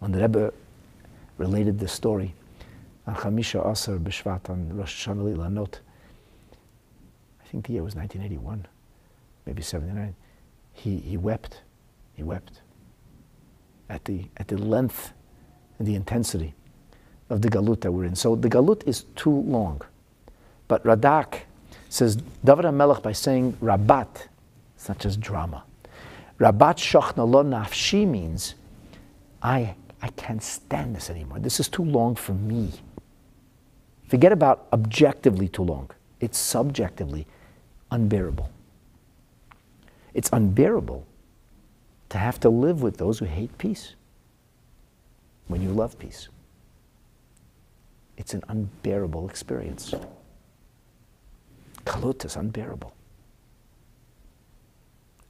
[0.00, 0.52] When the Rebbe
[1.38, 2.34] related this story
[3.06, 5.74] Asar B'Shvat on Rosh Hashanah.
[7.42, 8.66] I think the year was 1981,
[9.46, 10.14] maybe 79.
[10.72, 11.62] He, he wept.
[12.14, 12.60] He wept
[13.88, 15.12] at the, at the length
[15.78, 16.54] and the intensity
[17.28, 18.14] of the galut that we're in.
[18.14, 19.82] So the galut is too long.
[20.68, 21.40] But Radak
[21.90, 24.28] says, David HaMelech, by saying Rabat,
[24.76, 25.64] it's not just drama.
[26.38, 28.54] Rabat Shachna Lo Nafshi means,
[29.42, 31.40] I, I can't stand this anymore.
[31.40, 32.70] This is too long for me.
[34.08, 35.90] Forget about objectively too long.
[36.20, 37.26] It's subjectively
[37.90, 38.50] unbearable.
[40.14, 41.04] It's unbearable
[42.08, 43.94] to have to live with those who hate peace
[45.48, 46.28] when you love peace.
[48.16, 49.94] It's an unbearable experience.
[51.90, 52.94] Galut is unbearable.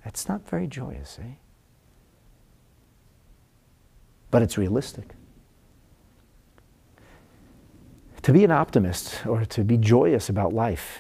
[0.05, 1.37] That's not very joyous, eh?
[4.31, 5.14] But it's realistic.
[8.23, 10.99] To be an optimist or to be joyous about life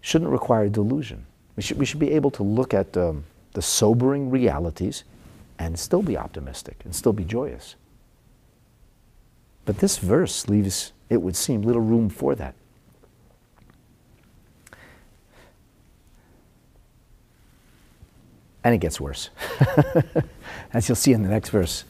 [0.00, 1.26] shouldn't require delusion.
[1.54, 5.04] We should, we should be able to look at um, the sobering realities
[5.60, 7.76] and still be optimistic and still be joyous.
[9.64, 12.56] But this verse leaves, it would seem, little room for that.
[18.66, 19.30] And it gets worse,
[20.72, 21.84] as you'll see in the next verse.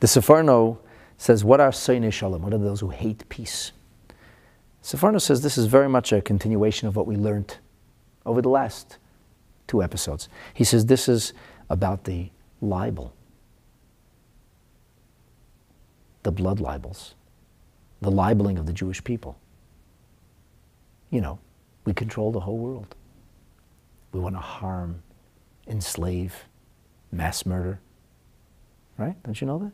[0.00, 0.78] The Sforno
[1.18, 2.42] says, What are Soine Shalom?
[2.42, 3.70] What are those who hate peace?
[4.82, 7.58] Sforno says this is very much a continuation of what we learned
[8.26, 8.98] over the last
[9.68, 10.28] two episodes.
[10.52, 11.32] He says this is
[11.70, 13.14] about the libel,
[16.24, 17.14] the blood libels,
[18.00, 19.38] the libeling of the Jewish people.
[21.10, 21.38] You know,
[21.84, 22.96] we control the whole world.
[24.10, 25.04] We want to harm,
[25.68, 26.44] enslave,
[27.12, 27.80] mass murder.
[28.96, 29.22] Right?
[29.22, 29.72] Don't you know that?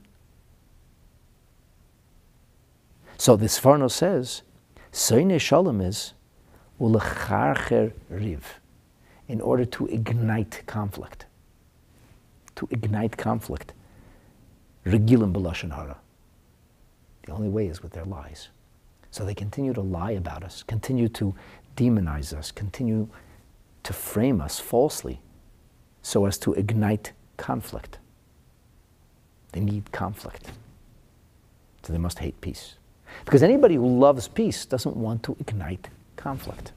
[3.17, 4.43] So the Sforno says
[4.93, 6.15] Soine Shalom is
[6.81, 8.61] ulecharcher riv,
[9.29, 11.27] in order to ignite conflict.
[12.57, 13.73] To ignite conflict.
[14.85, 15.97] Regilim b'lashon hara.
[17.27, 18.49] The only way is with their lies.
[19.11, 21.35] So they continue to lie about us, continue to
[21.77, 23.09] demonize us, continue
[23.85, 25.21] to frame us falsely
[26.05, 27.99] so as to ignite conflict.
[29.53, 30.53] They need conflict.
[31.83, 32.75] So they must hate peace.
[33.25, 36.73] Because anybody who loves peace doesn't want to ignite conflict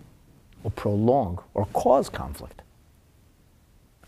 [0.63, 2.61] or prolong or cause conflict.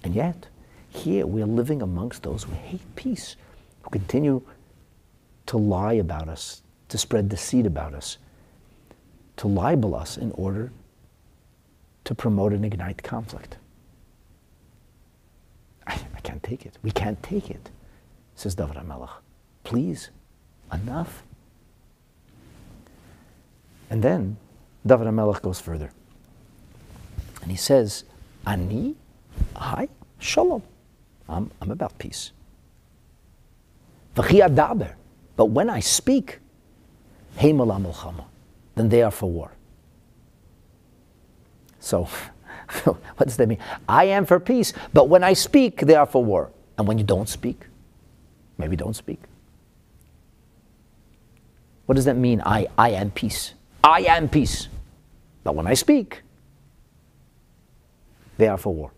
[0.04, 0.48] And yet,
[0.90, 3.36] here we're living amongst those who hate peace,
[3.84, 4.42] who continue
[5.48, 8.18] to lie about us, to spread deceit about us,
[9.36, 10.72] to libel us in order
[12.06, 13.58] to promote and ignite conflict.
[15.90, 16.78] I, I can't take it.
[16.84, 17.70] We can't take it,
[18.36, 19.10] says David HaMelech.
[19.64, 20.10] Please,
[20.72, 21.24] enough.
[23.90, 24.38] And then
[24.86, 25.92] David HaMelech goes further.
[27.42, 28.04] And he says,
[28.46, 28.96] Ani,
[29.56, 30.62] I, shalom.
[31.28, 32.32] I'm, I'm about peace.
[34.16, 36.40] But when I speak,
[37.38, 39.52] then they are for war.
[41.80, 42.10] So,
[42.84, 43.60] what does that mean?
[43.88, 46.52] I am for peace, but when I speak, they are for war.
[46.78, 47.66] And when you don't speak,
[48.58, 49.20] maybe don't speak.
[51.86, 52.42] What does that mean?
[52.46, 53.54] I, I am peace.
[53.84, 54.68] I am peace.
[55.44, 56.22] But when I speak,
[58.38, 58.92] they are for war.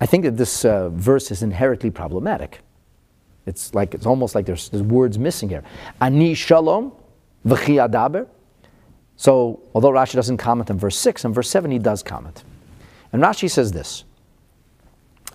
[0.00, 2.60] I think that this uh, verse is inherently problematic.
[3.46, 5.62] It's like it's almost like there's, there's words missing here.
[6.00, 6.92] Ani shalom
[7.46, 8.26] v'chi adaber.
[9.20, 12.42] So although Rashi doesn't comment on verse six, on verse seven he does comment,
[13.12, 14.04] and Rashi says this: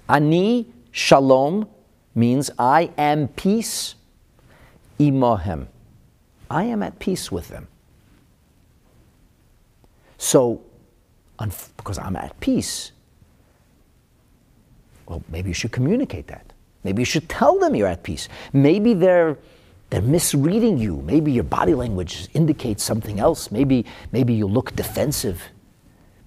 [0.09, 1.69] Ani shalom
[2.15, 3.93] means I am peace,
[4.99, 5.67] imohem.
[6.49, 7.67] I am at peace with them.
[10.17, 10.63] So,
[11.77, 12.91] because I'm at peace,
[15.05, 16.53] well, maybe you should communicate that.
[16.83, 18.29] Maybe you should tell them you're at peace.
[18.51, 19.37] Maybe they're
[19.89, 20.97] they're misreading you.
[21.03, 23.51] Maybe your body language indicates something else.
[23.51, 25.41] Maybe maybe you look defensive.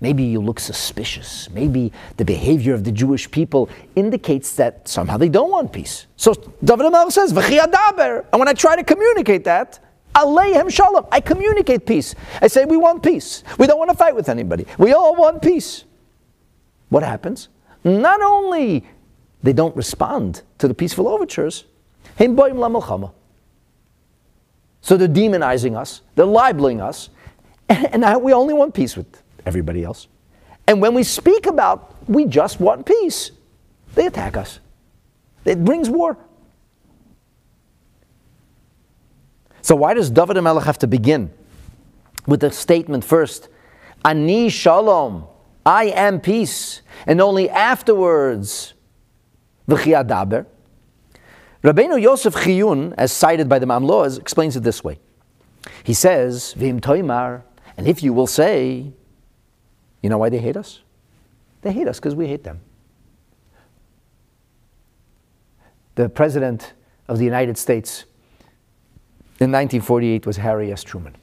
[0.01, 1.51] Maybe you look suspicious.
[1.51, 6.07] Maybe the behavior of the Jewish people indicates that somehow they don't want peace.
[6.17, 9.81] So David HaMelech says, And when I try to communicate that,
[10.15, 11.07] Aleihem shalom.
[11.11, 12.15] I communicate peace.
[12.41, 13.43] I say we want peace.
[13.59, 14.67] We don't want to fight with anybody.
[14.79, 15.85] We all want peace.
[16.91, 17.49] What happens?
[17.85, 18.87] Not only
[19.43, 21.65] they don't respond to the peaceful overtures,
[24.81, 27.11] so they're demonizing us, they're libeling us,
[27.69, 30.09] and we only want peace with everybody else.
[30.67, 33.33] And when we speak about we just want peace,
[33.95, 34.61] they attack us.
[35.45, 36.17] It brings war.
[39.63, 41.31] So why does David HaMelech have to begin
[42.27, 43.49] with the statement first,
[44.05, 45.27] Ani Shalom,
[45.65, 48.75] I am peace, and only afterwards,
[49.69, 50.47] V'chi Adaber,
[51.63, 54.99] Rabbeinu Yosef Chiyun, as cited by the Mamloas, explains it this way.
[55.83, 57.43] He says, Vim Toimar,
[57.77, 58.93] and if you will say,
[60.03, 60.81] you know why they hate us?
[61.63, 62.61] They hate us because we hate them.
[65.97, 66.75] The President
[67.09, 68.05] of the United States
[69.41, 70.85] in 1948 was Harry S.
[70.85, 71.17] Truman.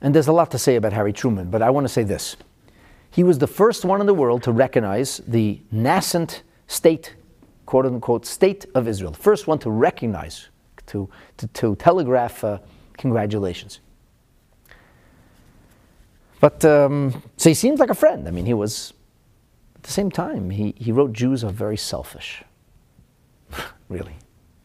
[0.00, 2.36] And there's a lot to say about Harry Truman, but I want to say this.
[3.10, 7.14] He was the first one in the world to recognize the nascent state,
[7.68, 9.10] quote unquote, state of Israel.
[9.10, 10.48] The first one to recognize,
[10.86, 12.60] to, to, to telegraph uh,
[12.96, 13.80] congratulations.
[16.40, 18.26] But um, so he seemed like a friend.
[18.26, 18.94] I mean, he was,
[19.76, 22.42] at the same time, he, he wrote Jews are very selfish.
[23.90, 24.16] really.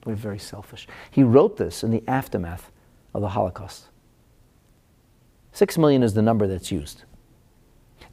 [0.05, 0.87] We're very selfish.
[1.11, 2.71] He wrote this in the aftermath
[3.13, 3.89] of the Holocaust.
[5.51, 7.03] Six million is the number that's used.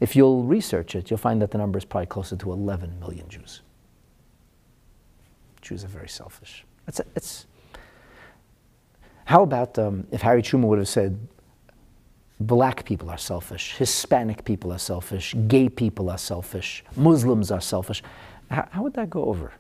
[0.00, 3.28] If you'll research it, you'll find that the number is probably closer to 11 million
[3.28, 3.62] Jews.
[5.70, 6.64] Jews are very selfish.
[6.86, 7.46] It's, it's
[9.24, 11.18] how about um, if Harry Truman would have said,
[12.40, 18.02] black people are selfish, Hispanic people are selfish, gay people are selfish, Muslims are selfish?
[18.50, 19.52] How, how would that go over?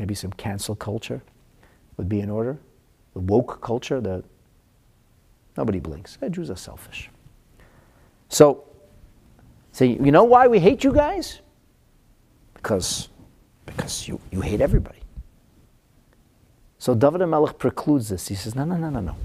[0.00, 1.22] maybe some cancel culture
[1.98, 2.58] would be in order.
[3.12, 4.24] The woke culture, the
[5.58, 6.16] nobody blinks.
[6.30, 7.10] Jews are selfish.
[8.30, 8.64] So,
[9.72, 11.42] so you know why we hate you guys?
[12.62, 13.08] Because,
[13.66, 14.98] because you, you hate everybody.
[16.78, 18.28] So David HaMelech precludes this.
[18.28, 19.16] He says, no, no, no, no, no.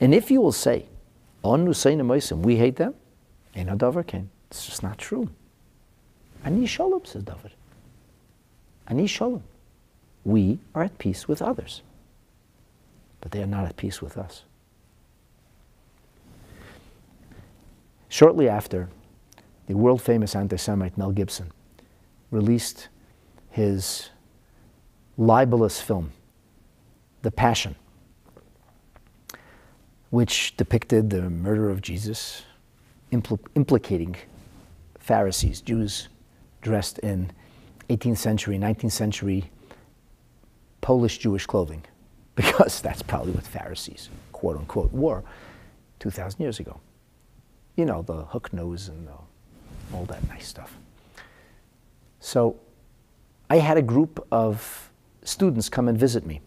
[0.00, 0.86] And if you will say,
[1.42, 1.66] on
[2.42, 2.94] we hate them,
[3.54, 4.30] ain't no Davar can.
[4.50, 5.28] It's just not true.
[6.44, 7.52] Ani Shalom, says David.
[8.86, 9.42] Ani Shalom
[10.24, 11.82] we are at peace with others,
[13.20, 14.44] but they are not at peace with us.
[18.08, 18.88] Shortly after,
[19.66, 21.52] the world famous anti Semite Mel Gibson
[22.34, 22.88] released
[23.50, 24.10] his
[25.16, 26.12] libelous film,
[27.22, 27.76] The Passion,
[30.10, 32.42] which depicted the murder of Jesus,
[33.12, 34.16] impl- implicating
[34.98, 36.08] Pharisees, Jews
[36.60, 37.30] dressed in
[37.88, 39.50] 18th century, 19th century
[40.80, 41.84] Polish Jewish clothing,
[42.34, 45.22] because that's probably what Pharisees, quote unquote, wore
[46.00, 46.80] 2,000 years ago.
[47.76, 50.76] You know, the hook nose and the, all that nice stuff.
[52.24, 52.56] So
[53.50, 54.90] I had a group of
[55.24, 56.40] students come and visit me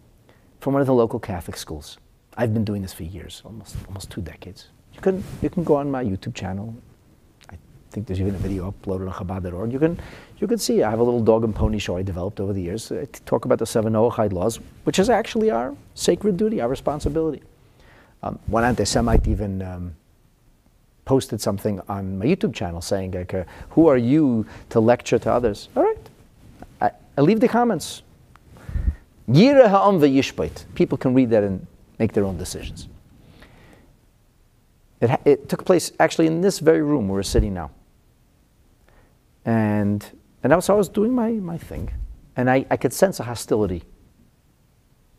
[0.60, 2.00] from one of the local Catholic schools.
[2.36, 4.70] I've been doing this for years, almost, almost two decades.
[4.96, 6.76] You can, you can go on my YouTube channel,
[7.52, 7.58] I
[7.92, 9.72] think there's even a video uploaded on Chabad.org.
[9.72, 10.00] You can,
[10.40, 12.62] you can see I have a little dog and pony show I developed over the
[12.62, 12.92] years.
[12.92, 17.44] I talk about the seven Noahide laws, which is actually our sacred duty, our responsibility.
[18.24, 19.96] Um, one anti-Semite even um,
[21.08, 23.34] posted something on my YouTube channel saying, like,
[23.70, 26.10] "Who are you to lecture to others?" All right,
[26.82, 28.04] I, I leave the comments.
[30.76, 31.66] People can read that and
[31.98, 32.88] make their own decisions.
[35.00, 37.72] It, it, took place actually in this very room where we're sitting now.
[39.46, 40.06] And,
[40.44, 41.92] and I was, I was doing my, my thing.
[42.36, 43.84] And I, I could sense a hostility.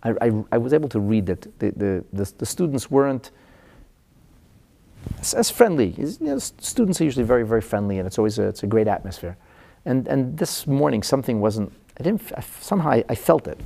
[0.02, 3.30] I, I, I was able to read that the, the, the, the students weren't
[5.20, 5.88] as, as friendly.
[5.96, 8.88] You know, students are usually very, very friendly, and it's always a, it's a great
[8.88, 9.36] atmosphere.
[9.84, 13.60] And, and this morning, something wasn't, I didn't, I, somehow I, I, felt it.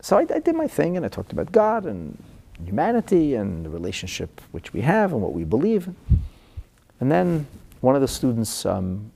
[0.00, 2.22] So I, I did my thing, and I talked about God and
[2.64, 5.88] humanity and the relationship which we have and what we believe.
[7.00, 7.46] And then
[7.80, 9.10] one of the students um,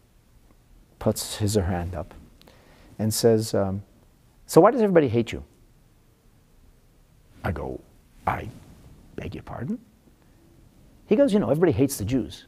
[0.98, 2.14] puts his or her hand up
[2.98, 3.82] and says, um,
[4.46, 5.44] So why does everybody hate you?
[7.42, 7.80] I go,
[8.26, 8.48] I
[9.16, 9.78] beg your pardon?
[11.06, 12.46] He goes, You know, everybody hates the Jews.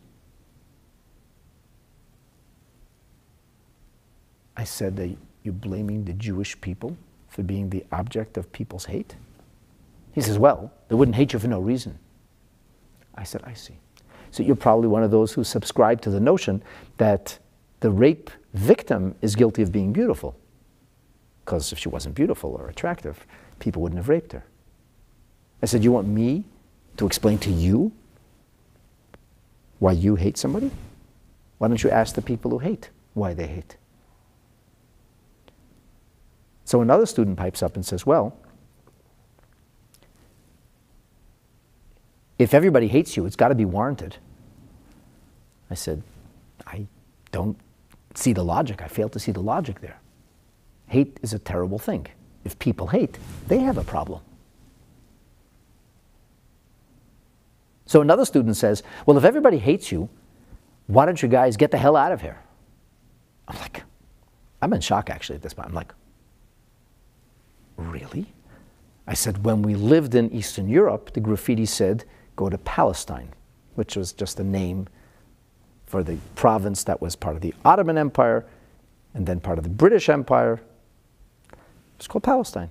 [4.56, 6.96] I said, that you're blaming the Jewish people
[7.28, 9.14] for being the object of people's hate?
[10.12, 11.98] He says, Well, they wouldn't hate you for no reason.
[13.14, 13.74] I said, I see.
[14.30, 16.62] So you're probably one of those who subscribe to the notion
[16.98, 17.38] that
[17.80, 20.36] the rape victim is guilty of being beautiful.
[21.44, 23.26] Because if she wasn't beautiful or attractive,
[23.58, 24.44] people wouldn't have raped her.
[25.62, 26.44] I said, You want me
[26.96, 27.92] to explain to you
[29.78, 30.70] why you hate somebody?
[31.58, 33.76] Why don't you ask the people who hate why they hate?
[36.64, 38.36] So another student pipes up and says, Well,
[42.38, 44.16] if everybody hates you, it's got to be warranted.
[45.70, 46.02] I said,
[46.66, 46.86] I
[47.32, 47.56] don't
[48.14, 48.82] see the logic.
[48.82, 50.00] I fail to see the logic there.
[50.88, 52.06] Hate is a terrible thing.
[52.44, 53.18] If people hate,
[53.48, 54.22] they have a problem.
[57.86, 60.08] So another student says, Well, if everybody hates you,
[60.88, 62.38] why don't you guys get the hell out of here?
[63.48, 63.84] I'm like,
[64.60, 65.68] I'm in shock actually at this point.
[65.68, 65.92] I'm like,
[67.76, 68.26] Really?
[69.06, 73.30] I said, When we lived in Eastern Europe, the graffiti said, Go to Palestine,
[73.76, 74.88] which was just a name
[75.86, 78.44] for the province that was part of the Ottoman Empire
[79.14, 80.60] and then part of the British Empire.
[81.96, 82.70] It's called Palestine.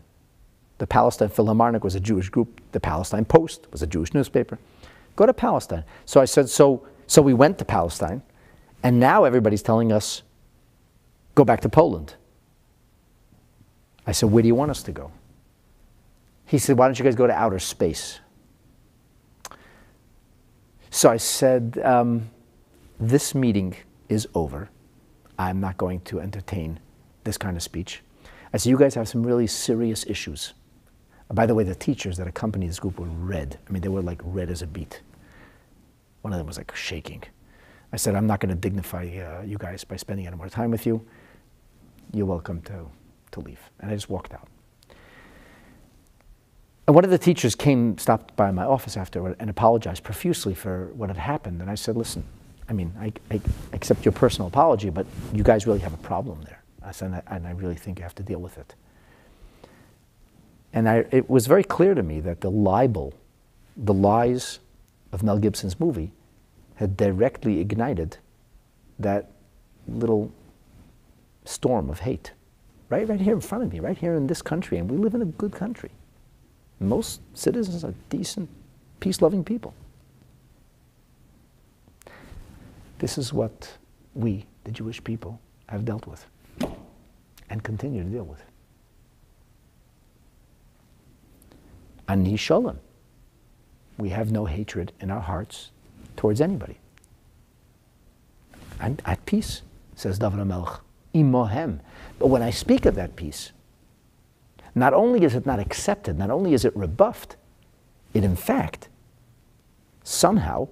[0.77, 2.59] The Palestine Philharmonic was a Jewish group.
[2.73, 4.59] The Palestine Post was a Jewish newspaper.
[5.15, 5.83] Go to Palestine.
[6.05, 8.21] So I said, so, so we went to Palestine,
[8.83, 10.23] and now everybody's telling us,
[11.35, 12.15] go back to Poland.
[14.07, 15.11] I said, where do you want us to go?
[16.45, 18.19] He said, why don't you guys go to outer space?
[20.91, 22.29] So I said, um,
[22.99, 23.75] this meeting
[24.07, 24.69] is over.
[25.37, 26.79] I'm not going to entertain
[27.23, 28.01] this kind of speech.
[28.53, 30.53] I said, you guys have some really serious issues.
[31.33, 33.57] By the way, the teachers that accompanied this group were red.
[33.67, 35.01] I mean, they were like red as a beet.
[36.25, 37.21] One of them was like shaking.
[37.93, 40.71] I said, I'm not going to dignify uh, you guys by spending any more time
[40.71, 41.05] with you.
[42.13, 42.87] You're welcome to,
[43.33, 43.59] to leave.
[43.79, 44.47] And I just walked out.
[46.87, 50.87] And one of the teachers came, stopped by my office after and apologized profusely for
[50.95, 51.61] what had happened.
[51.61, 52.23] And I said, listen,
[52.67, 53.39] I mean, I, I
[53.73, 56.63] accept your personal apology, but you guys really have a problem there.
[56.81, 58.73] I said, and I, and I really think you have to deal with it.
[60.73, 63.13] And I, it was very clear to me that the libel,
[63.77, 64.57] the lies
[65.11, 66.11] of Mel Gibson's movie,
[66.75, 68.17] had directly ignited
[68.99, 69.31] that
[69.87, 70.31] little
[71.45, 72.31] storm of hate.
[72.89, 75.15] Right, right here in front of me, right here in this country, and we live
[75.15, 75.91] in a good country.
[76.79, 78.49] Most citizens are decent,
[78.99, 79.73] peace-loving people.
[82.99, 83.77] This is what
[84.13, 86.25] we, the Jewish people, have dealt with
[87.49, 88.43] and continue to deal with.
[92.07, 92.79] Ani shalom.
[93.97, 95.71] We have no hatred in our hearts
[96.15, 96.77] towards anybody.
[98.79, 99.61] I'm at peace,
[99.95, 100.79] says David HaMelech.
[101.13, 101.79] Imohem.
[102.19, 103.51] But when I speak of that peace,
[104.75, 107.37] not only is it not accepted, not only is it rebuffed,
[108.13, 108.89] it in fact
[110.03, 110.67] somehow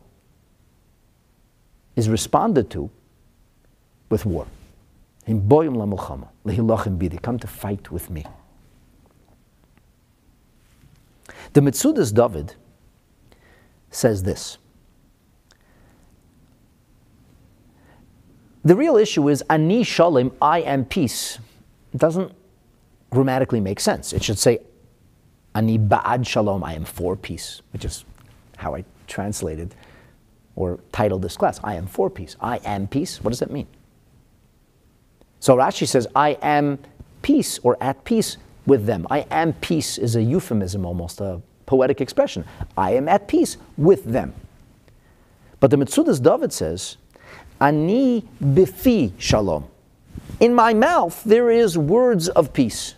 [1.96, 2.90] is responded to
[4.10, 4.46] with war.
[5.26, 8.26] In boyum la mulchama, lehilachim bidi, come to fight with me.
[11.54, 12.56] The Metzudas David
[13.90, 14.58] says this.
[18.66, 21.40] The real issue is ani shalom, I am peace.
[21.94, 22.32] It doesn't
[23.10, 24.14] grammatically make sense.
[24.14, 24.60] It should say
[25.54, 28.06] ani ba'ad shalom, I am for peace, which is
[28.58, 29.76] how I translated
[30.56, 31.60] or titled this class.
[31.64, 32.36] I am for peace.
[32.40, 33.22] I am peace.
[33.22, 33.68] What does that mean?
[35.40, 36.80] So Rashi says, I am
[37.22, 39.06] peace or at peace with them.
[39.10, 42.46] I am peace is a euphemism, almost a poetic expression.
[42.78, 44.34] I am at peace with them.
[45.60, 46.98] But the Metzudas David says,
[47.64, 49.66] Ani bifi shalom.
[50.42, 52.96] In my mouth there is words of peace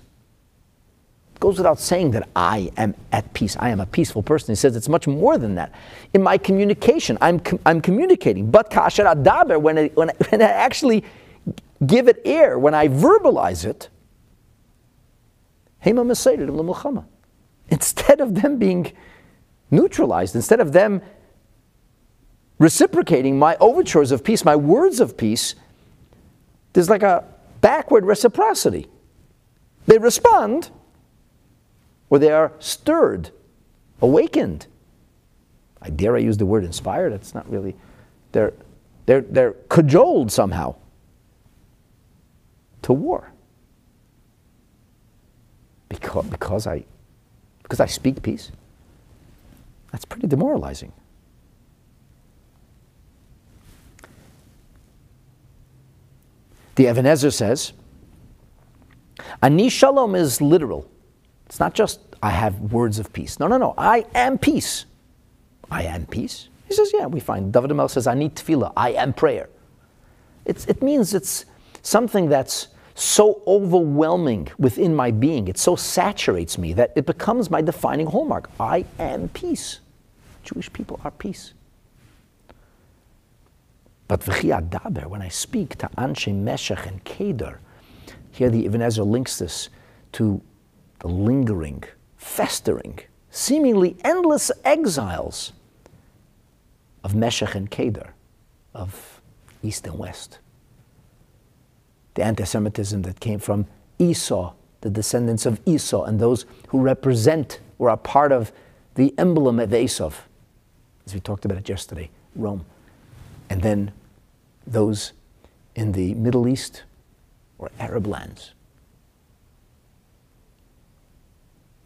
[1.36, 3.56] It goes without saying that I am at peace.
[3.60, 4.54] I am a peaceful person.
[4.54, 5.72] He says it's much more than that.
[6.16, 8.50] In my communication, I'm, com- I'm communicating.
[8.50, 11.04] But kasher adaber, when when, I, when I actually
[11.86, 13.90] give it air, when I verbalize it,
[17.70, 18.92] instead of them being
[19.70, 21.02] neutralized, instead of them
[22.58, 25.56] reciprocating my overtures of peace, my words of peace,
[26.74, 27.24] there's like a
[27.62, 28.88] backward reciprocity.
[29.88, 30.72] They respond,
[32.10, 33.32] or they are stirred,
[34.02, 34.68] awakened.
[35.82, 37.76] I dare I use the word inspired, that's not really,
[38.32, 38.54] they're,
[39.06, 40.76] they're, they're cajoled somehow
[42.82, 43.32] to war.
[45.90, 46.86] Because, because, I,
[47.64, 48.52] because I speak peace.
[49.92, 50.92] That's pretty demoralizing.
[56.76, 57.74] The Ibn Ezra says,
[59.42, 60.90] Ani Shalom is literal.
[61.46, 63.40] It's not just I have words of peace.
[63.40, 63.74] No, no, no.
[63.78, 64.86] I am peace.
[65.70, 66.50] I am peace.
[66.68, 67.54] He says, yeah, we find.
[67.54, 68.74] David HaMelech says, I need tefillah.
[68.76, 69.50] I am prayer.
[70.46, 71.46] It's, it means it's
[71.82, 75.48] something that's so overwhelming within my being.
[75.48, 78.50] It so saturates me that it becomes my defining hallmark.
[78.60, 79.82] I am peace.
[80.44, 81.54] Jewish people are peace.
[84.08, 87.60] But daber, when I speak to Anshe Meshech and Kedar,
[88.32, 89.70] here the Ibn Ezra links this
[90.14, 90.42] to
[91.00, 91.84] the lingering,
[92.18, 93.00] festering,
[93.32, 95.54] seemingly endless exiles
[97.04, 98.14] of Meshech and Kedar,
[98.74, 99.22] of
[99.64, 100.40] East and West.
[102.16, 103.68] the anti Semitism that came from
[104.00, 108.52] Esau, the descendants of Esau, and those who represent or are part of
[108.96, 110.12] the emblem of Esau,
[111.06, 112.66] as we talked about it yesterday, Rome.
[113.50, 113.92] And then
[114.66, 115.14] those
[115.76, 116.84] in the Middle East
[117.58, 118.54] or Arab lands.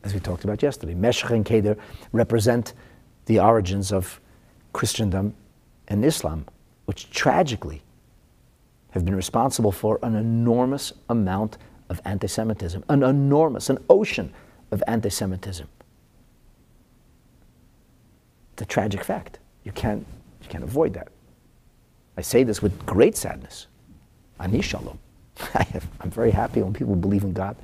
[0.03, 1.77] As we talked about yesterday, Meshech and Kedar
[2.11, 2.73] represent
[3.25, 4.19] the origins of
[4.73, 5.35] Christendom
[5.87, 6.45] and Islam,
[6.85, 7.81] which tragically
[8.91, 11.57] have been responsible for an enormous amount
[11.89, 14.33] of anti Semitism, an enormous, an ocean
[14.71, 15.67] of anti Semitism.
[18.53, 19.39] It's a tragic fact.
[19.63, 20.05] You can't,
[20.41, 21.09] you can't avoid that.
[22.19, 23.67] I say this with great sadness.
[24.41, 24.99] Ani shalom.
[25.55, 25.65] I
[26.03, 27.55] am very happy when people believe in God.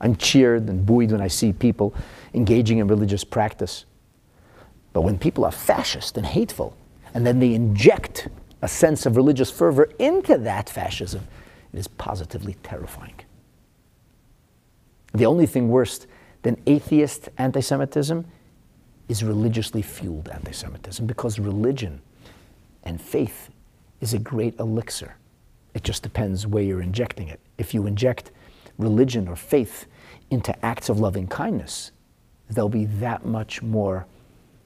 [0.00, 1.94] I'm cheered and buoyed when I see people
[2.34, 3.84] engaging in religious practice.
[4.92, 6.76] But when people are fascist and hateful,
[7.14, 8.26] and then they inject
[8.60, 11.28] a sense of religious fervor into that fascism,
[11.72, 13.20] it is positively terrifying.
[15.14, 16.08] The only thing worse
[16.42, 18.26] than atheist anti Semitism
[19.08, 22.00] is religiously fueled anti Semitism because religion
[22.82, 23.49] and faith
[24.00, 25.16] is a great elixir.
[25.74, 27.40] It just depends where you're injecting it.
[27.58, 28.30] If you inject
[28.78, 29.86] religion or faith
[30.30, 31.92] into acts of loving kindness,
[32.48, 34.06] they'll be that much more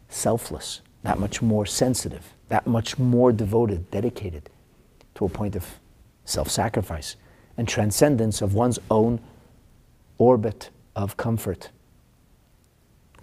[0.09, 4.49] selfless, that much more sensitive, that much more devoted, dedicated
[5.15, 5.67] to a point of
[6.25, 7.17] self sacrifice
[7.57, 9.21] and transcendence of one's own
[10.19, 11.71] orbit of comfort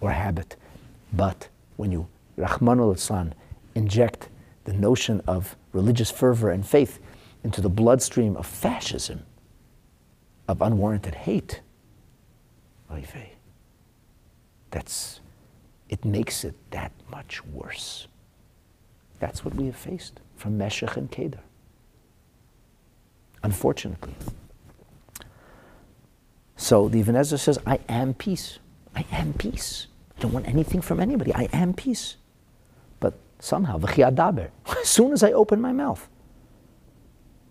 [0.00, 0.56] or habit.
[1.12, 2.08] But when you,
[2.38, 3.32] Rahmanul Islam,
[3.74, 4.28] inject
[4.64, 6.98] the notion of religious fervor and faith
[7.42, 9.24] into the bloodstream of fascism,
[10.48, 11.60] of unwarranted hate,
[14.70, 15.20] that's,
[15.88, 18.08] it makes it that much worse.
[19.20, 21.40] That's what we have faced from Meshech and Kedar.
[23.42, 24.14] Unfortunately.
[26.56, 28.58] So the Ibn Ezra says, I am peace.
[28.94, 29.86] I am peace.
[30.16, 31.34] I don't want anything from anybody.
[31.34, 32.16] I am peace.
[33.42, 36.08] Somehow, as soon as I open my mouth,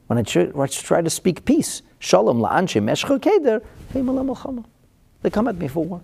[0.08, 3.62] when I try to speak peace, shalom la'anche meshcha keder,
[5.22, 6.02] they come at me for war.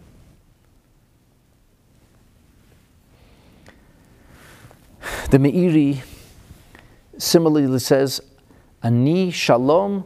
[5.31, 6.01] The Meiri
[7.17, 8.19] similarly says,
[8.83, 10.03] Ani shalom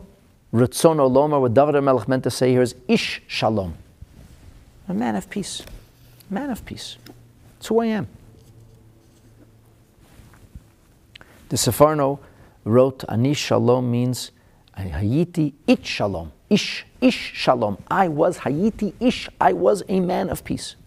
[0.54, 3.74] Ratzon Oloma, what David Melech meant to say here is Ish Shalom.
[4.88, 5.64] A man of peace.
[6.30, 6.98] A man of peace.
[7.58, 8.08] That's who I am.
[11.52, 12.20] The Sforno
[12.64, 14.32] wrote Ani Shalom means
[14.78, 16.32] Hayiti Ich Shalom.
[16.50, 17.78] Ish, Ish Shalom.
[17.90, 19.28] I was Hayiti Ish.
[19.42, 20.78] I was a man of peace.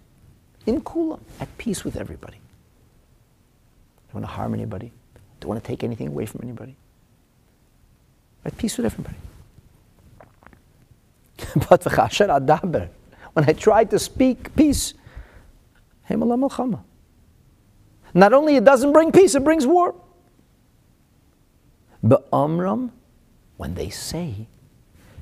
[0.64, 2.38] In Kula, at peace with everybody.
[4.06, 4.90] Don't want to harm anybody.
[5.38, 6.76] Don't want to take anything away from anybody.
[8.46, 9.16] At peace with everybody.
[11.68, 11.84] but
[13.34, 14.94] when I tried to speak peace,
[16.08, 16.22] not
[18.32, 19.94] only it doesn't bring peace, it brings war.
[22.04, 22.92] But Amram,
[23.56, 24.46] when they say,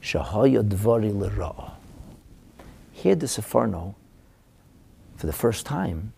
[0.02, 1.74] Shahaya Dvari Lira,
[2.90, 3.94] here the Sforno,
[5.16, 6.12] for the first time,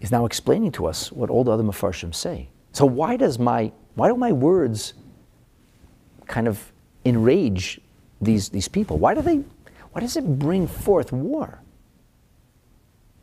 [0.00, 2.48] is now explaining to us what all the other Mefarshim say.
[2.72, 4.94] So why does my why do my words
[6.26, 6.72] kind of
[7.04, 7.80] enrage
[8.20, 8.98] these, these people?
[8.98, 9.44] Why do they,
[9.92, 11.60] why does it bring forth war?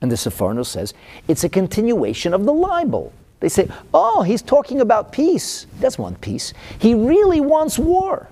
[0.01, 0.93] And the Sforno says,
[1.27, 3.11] it's a continuation of the libel.
[3.41, 5.65] They say, oh, he's talking about peace.
[5.75, 6.53] He doesn't want peace.
[6.79, 8.29] He really wants war.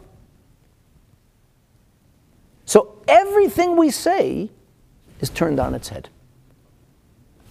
[2.66, 4.50] So everything we say
[5.20, 6.10] is turned on its head.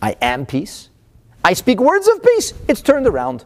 [0.01, 0.89] I am peace.
[1.45, 2.55] I speak words of peace.
[2.69, 3.45] It's turned around.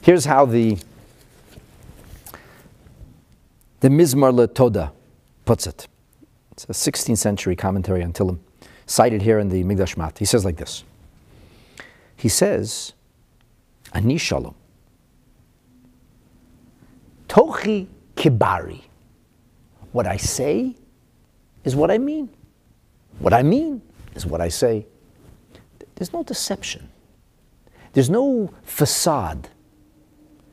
[0.00, 0.78] Here's how the
[3.80, 4.92] the Mizmor LeToda
[5.44, 5.88] puts it.
[6.52, 8.38] It's a 16th century commentary on Tillim,
[8.86, 10.18] cited here in the Mikdash Me'at.
[10.18, 10.84] He says like this.
[12.16, 12.92] He says,
[13.92, 14.54] Ani Shalom.
[17.28, 18.82] Tochi Kibari.
[19.92, 20.74] What I say
[21.64, 22.28] is what I mean.
[23.18, 23.82] What I mean
[24.14, 24.86] is what I say.
[25.94, 26.88] There's no deception.
[27.92, 29.48] There's no facade.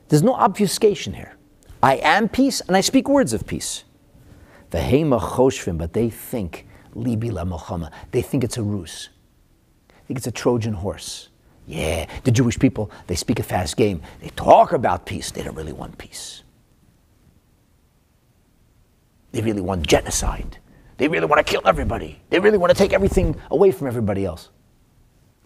[0.08, 1.36] There's no obfuscation here.
[1.82, 3.84] I am peace and I speak words of peace.
[4.70, 9.08] Vehema choshvim, but they think libi la They think it's a ruse.
[9.88, 11.28] They think it's a Trojan horse.
[11.66, 14.02] Yeah, the Jewish people, they speak a fast game.
[14.20, 15.30] They talk about peace.
[15.30, 16.42] They don't really want peace.
[19.32, 20.58] They really want genocide.
[20.96, 22.20] They really want to kill everybody.
[22.30, 24.50] They really want to take everything away from everybody else.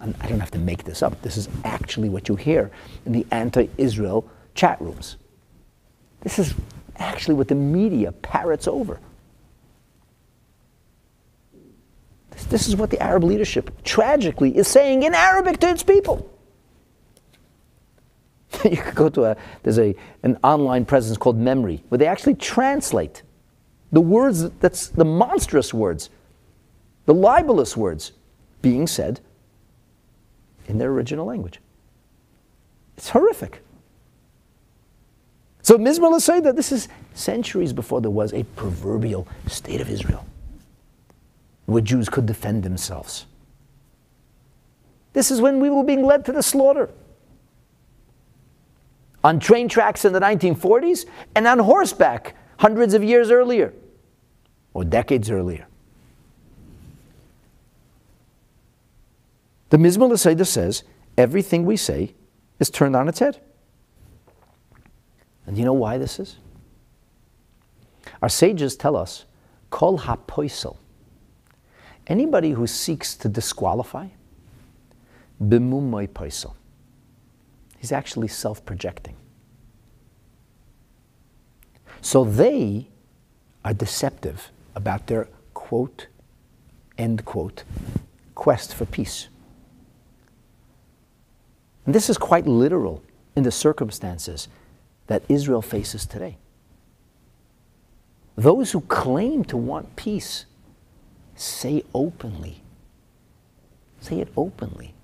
[0.00, 1.20] And I don't have to make this up.
[1.22, 2.70] This is actually what you hear
[3.06, 5.16] in the anti Israel chat rooms.
[6.22, 6.54] This is
[6.96, 8.98] actually what the media parrots over.
[12.48, 16.30] This, is what the Arab leadership tragically is saying in Arabic to its people.
[18.64, 22.34] you could go to a, there's a, an online presence called MEMRI, where they actually
[22.34, 23.22] translate
[23.92, 26.10] the words, that's the monstrous words,
[27.06, 28.12] the libelous words
[28.62, 29.20] being said
[30.66, 31.60] in their original language.
[32.96, 33.62] It's horrific.
[35.62, 40.26] So Mizmor say that this is centuries before there was a proverbial state of Israel
[41.66, 43.26] where Jews could defend themselves.
[45.12, 46.90] This is when we were being led to the slaughter.
[49.22, 53.72] On train tracks in the 1940s and on horseback hundreds of years earlier
[54.74, 55.66] or decades earlier.
[59.70, 60.84] The Mizmor L'Seder says
[61.16, 62.14] everything we say
[62.60, 63.40] is turned on its head.
[65.46, 66.36] And do you know why this is?
[68.22, 69.24] Our sages tell us,
[69.70, 70.76] kol hapoisel,
[72.06, 74.08] anybody who seeks to disqualify,
[75.42, 76.54] bimumoy poisel,
[77.78, 79.16] he's actually self-projecting.
[82.00, 82.88] So they
[83.64, 86.08] are deceptive about their quote,
[86.98, 87.64] end quote,
[88.34, 89.28] quest for peace.
[91.86, 93.02] And this is quite literal
[93.36, 94.48] in the circumstances
[95.06, 96.36] that Israel faces today.
[98.36, 100.46] Those who claim to want peace
[101.34, 102.62] say openly,
[104.00, 104.94] say it openly.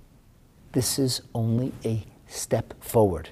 [0.73, 3.31] This is only a step forward.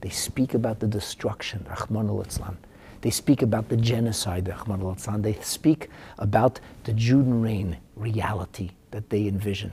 [0.00, 2.24] They speak about the destruction, Rahman al
[3.02, 9.26] They speak about the genocide, Rahman al They speak about the Judenrein reality that they
[9.26, 9.72] envision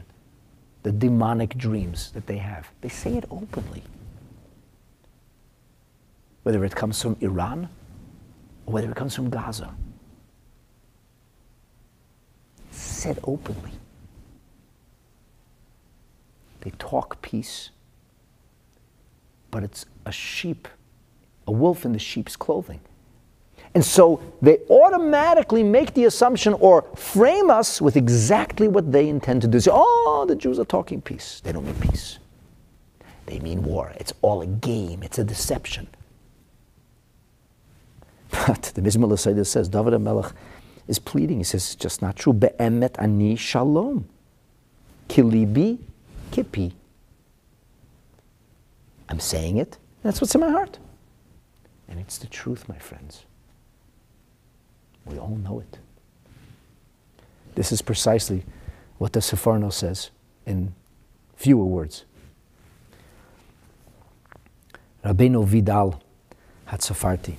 [0.83, 2.71] the demonic dreams that they have.
[2.81, 3.83] They say it openly.
[6.43, 7.67] Whether it comes from Iran
[8.65, 9.73] or whether it comes from Gaza.
[12.87, 13.71] Said openly.
[16.61, 17.69] They talk peace,
[19.51, 20.67] but it's a sheep,
[21.45, 22.79] a wolf in the sheep's clothing.
[23.75, 29.41] And so they automatically make the assumption or frame us with exactly what they intend
[29.41, 29.59] to do.
[29.59, 31.41] Say, oh, the Jews are talking peace.
[31.43, 32.19] They don't mean peace.
[33.25, 33.91] They mean war.
[33.97, 35.89] It's all a game, it's a deception.
[38.47, 40.33] But the L'Seder says, David HaMelech
[40.87, 41.37] is pleading.
[41.37, 42.33] He says, it's just not true.
[42.33, 44.07] Be'emet ani shalom.
[45.09, 45.79] Kilibi
[46.31, 46.73] kipi.
[49.09, 49.77] I'm saying it.
[50.03, 50.79] That's what's in my heart.
[51.87, 53.25] And it's the truth, my friends.
[55.05, 55.79] We all know it.
[57.55, 58.43] This is precisely
[58.97, 60.11] what the Sforno says
[60.45, 60.73] in
[61.35, 62.03] fewer words.
[65.03, 66.01] Rabbeinu Vidal
[66.67, 67.35] HaTzarfati,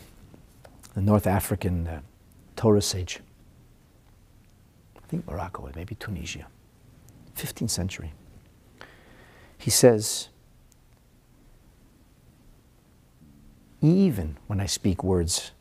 [0.95, 2.01] the North African uh,
[2.57, 3.21] Torah sage,
[5.09, 6.47] I think Morocco, maybe Tunisia,
[7.35, 8.13] 15th century.
[9.57, 10.29] He says,
[13.81, 15.53] even when I speak words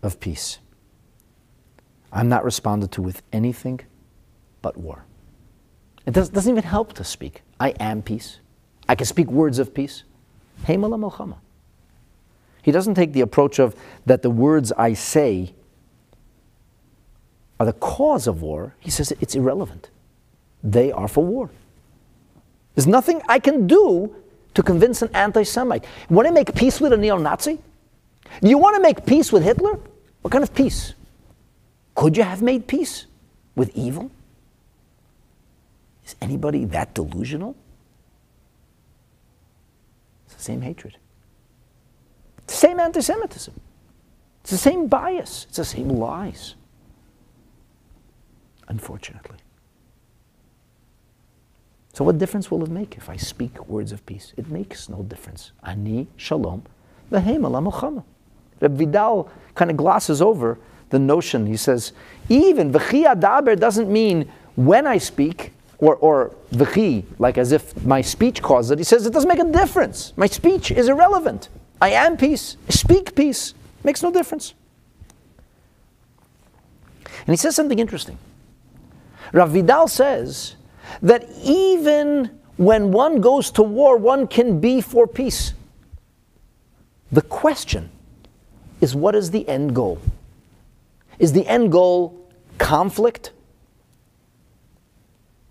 [0.00, 0.60] of peace,
[2.12, 3.80] I'm not responded to with anything
[4.62, 5.04] but war.
[6.06, 7.42] It does, doesn't even help to speak.
[7.58, 8.38] I am peace.
[8.88, 10.04] I can speak words of peace.
[12.62, 13.74] He doesn't take the approach of
[14.06, 15.54] that the words I say
[17.58, 18.74] are the cause of war.
[18.78, 19.90] He says it's irrelevant.
[20.62, 21.50] They are for war.
[22.74, 24.14] There's nothing I can do
[24.54, 25.84] to convince an anti Semite.
[26.08, 27.58] Want to make peace with a neo Nazi?
[28.40, 29.78] Do you want to make peace with Hitler?
[30.22, 30.94] What kind of peace?
[31.94, 33.06] Could you have made peace
[33.56, 34.10] with evil?
[36.06, 37.56] Is anybody that delusional?
[40.26, 40.96] It's the same hatred.
[42.44, 43.54] It's the same anti Semitism.
[44.42, 45.46] It's the same bias.
[45.48, 46.54] It's the same lies.
[48.68, 49.38] Unfortunately.
[51.94, 54.32] So, what difference will it make if I speak words of peace?
[54.36, 55.52] It makes no difference.
[55.64, 56.62] Ani shalom
[57.10, 58.04] v'hem
[58.60, 60.58] Reb Vidal kind of glosses over
[60.90, 61.46] the notion.
[61.46, 61.92] He says,
[62.28, 68.00] even v'chi adaber doesn't mean when I speak, or, or v'chi, like as if my
[68.00, 68.78] speech causes it.
[68.78, 70.12] He says it doesn't make a difference.
[70.16, 71.48] My speech is irrelevant.
[71.80, 72.56] I am peace.
[72.68, 73.54] I speak peace.
[73.82, 74.54] Makes no difference.
[77.26, 78.18] And he says something interesting.
[79.32, 80.56] Rav Vidal says
[81.02, 85.54] that even when one goes to war, one can be for peace.
[87.12, 87.90] The question
[88.80, 90.00] is what is the end goal?
[91.18, 92.18] Is the end goal
[92.58, 93.32] conflict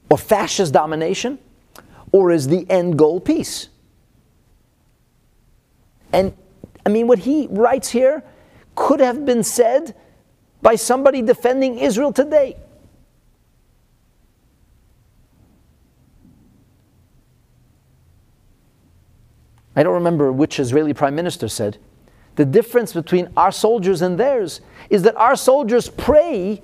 [0.09, 1.39] or fascist domination?
[2.11, 3.67] Or is the end goal peace?
[6.13, 6.33] And
[6.85, 8.23] I mean, what he writes here
[8.75, 9.93] could have been said
[10.61, 12.55] by somebody defending Israel today.
[19.77, 21.77] I don't remember which Israeli prime minister said,
[22.35, 24.59] the difference between our soldiers and theirs
[24.89, 26.63] is that our soldiers pray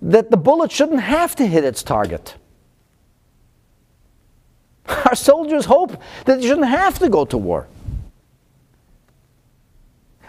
[0.00, 2.36] that the bullet shouldn't have to hit its target.
[4.86, 5.92] Our soldiers hope
[6.24, 7.68] that they shouldn't have to go to war.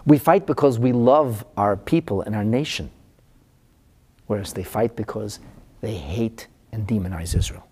[0.06, 2.92] We fight because we love our people and our nation,
[4.28, 5.40] whereas they fight because
[5.80, 7.71] they hate and demonize Israel.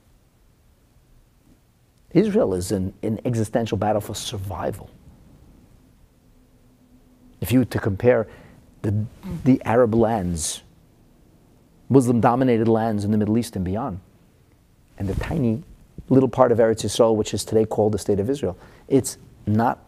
[2.13, 4.89] Israel is in an existential battle for survival.
[7.41, 8.27] If you were to compare
[8.81, 9.05] the,
[9.43, 10.63] the Arab lands,
[11.89, 13.99] Muslim dominated lands in the Middle East and beyond,
[14.97, 15.63] and the tiny
[16.09, 18.57] little part of Eretz Yisrael, which is today called the State of Israel,
[18.87, 19.79] it's not,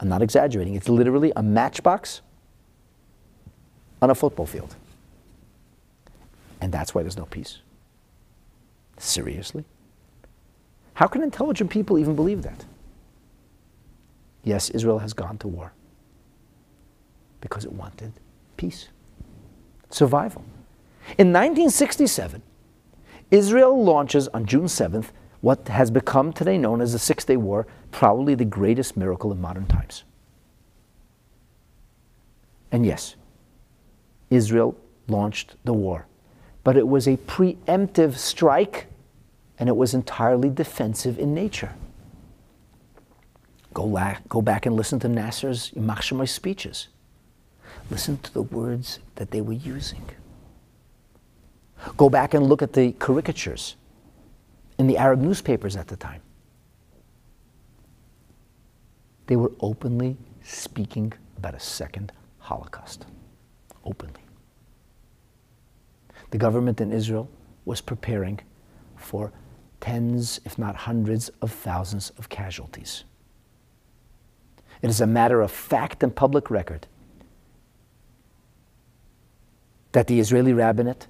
[0.00, 2.22] I'm not exaggerating, it's literally a matchbox
[4.00, 4.74] on a football field.
[6.60, 7.58] And that's why there's no peace.
[8.98, 9.64] Seriously?
[10.96, 12.64] How can intelligent people even believe that?
[14.44, 15.74] Yes, Israel has gone to war
[17.42, 18.12] because it wanted
[18.56, 18.88] peace,
[19.90, 20.42] survival.
[21.18, 22.40] In 1967,
[23.30, 25.10] Israel launches on June 7th
[25.42, 29.38] what has become today known as the Six Day War, probably the greatest miracle in
[29.38, 30.04] modern times.
[32.72, 33.16] And yes,
[34.30, 34.74] Israel
[35.08, 36.06] launched the war,
[36.64, 38.86] but it was a preemptive strike
[39.58, 41.72] and it was entirely defensive in nature.
[43.72, 46.88] Go, la- go back and listen to Nasser's Yamach speeches.
[47.90, 50.04] Listen to the words that they were using.
[51.96, 53.76] Go back and look at the caricatures
[54.78, 56.20] in the Arab newspapers at the time.
[59.26, 63.06] They were openly speaking about a second Holocaust.
[63.84, 64.20] Openly.
[66.30, 67.28] The government in Israel
[67.64, 68.40] was preparing
[68.96, 69.32] for
[69.80, 73.04] tens, if not hundreds, of thousands of casualties.
[74.82, 76.86] It is a matter of fact and public record
[79.92, 81.06] that the Israeli rabbinate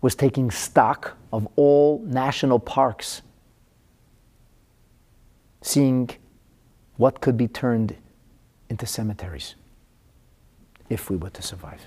[0.00, 3.22] was taking stock of all national parks,
[5.62, 6.10] seeing
[6.96, 7.96] what could be turned
[8.68, 9.54] into cemeteries
[10.88, 11.80] if we were to survive.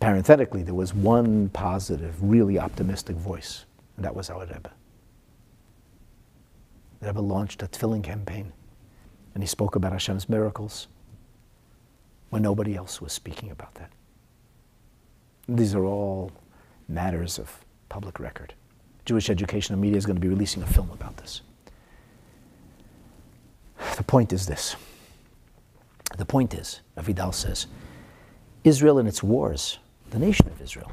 [0.00, 3.64] Parenthetically, there was one positive, really optimistic voice,
[3.96, 4.70] and that was our Rebbe.
[7.00, 8.52] The Rebbe launched a Tefillin campaign
[9.36, 10.88] and he spoke about Hashem's miracles
[12.30, 13.90] when nobody else was speaking about that.
[15.46, 16.32] These are all
[16.88, 17.54] matters of
[17.90, 18.54] public record.
[19.04, 21.42] Jewish Education and Media is going to be releasing a film about this.
[23.98, 24.74] The point is this.
[26.16, 27.66] The point is, Avidal says,
[28.64, 29.80] Israel in its wars,
[30.10, 30.92] the nation of Israel,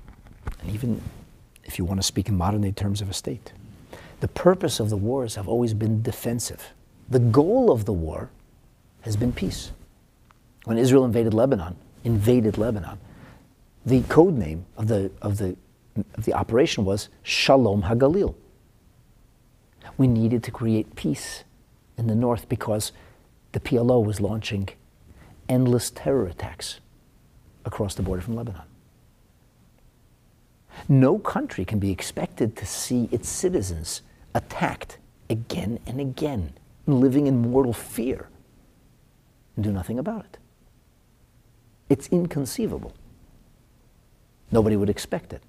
[0.62, 1.02] and even
[1.64, 3.54] if you want to speak in modern day terms of a state,
[4.20, 6.74] the purpose of the wars have always been defensive.
[7.10, 8.30] The goal of the war
[9.02, 9.72] has been peace.
[10.66, 13.00] When Israel invaded Lebanon, invaded Lebanon,
[13.86, 15.58] the code name of the, of the,
[16.16, 18.36] of the operation was Shalom HaGalil.
[19.98, 21.44] We needed to create peace
[21.98, 22.94] in the north because
[23.52, 24.70] the PLO was launching
[25.50, 26.80] endless terror attacks
[27.66, 28.64] across the border from Lebanon.
[30.90, 34.02] No country can be expected to see its citizens
[34.34, 34.98] attacked
[35.30, 36.54] again and again,
[36.86, 38.30] living in mortal fear,
[39.56, 40.38] and do nothing about it.
[41.90, 42.94] It's inconceivable.
[44.52, 45.42] Nobody would expect it,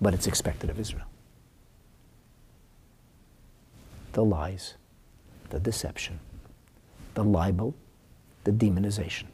[0.00, 1.06] but it's expected of Israel.
[4.12, 4.74] The lies,
[5.50, 6.20] the deception,
[7.14, 7.74] the libel,
[8.44, 9.24] the demonization.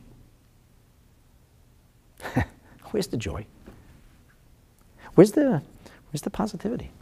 [2.90, 3.46] Where's the joy?
[5.18, 5.62] Where's the,
[6.12, 6.92] where's the positivity?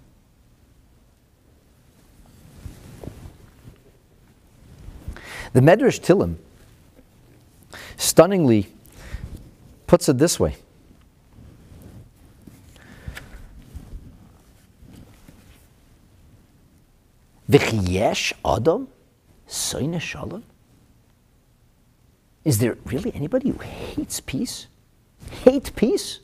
[5.52, 6.36] The Medrash Tillim
[7.98, 8.68] stunningly
[9.86, 10.56] puts it this way.
[17.50, 18.88] V'chiyesh adam
[19.46, 20.42] soine shalom.
[22.46, 24.68] Is there really anybody who hates peace?
[25.44, 26.20] Hate peace?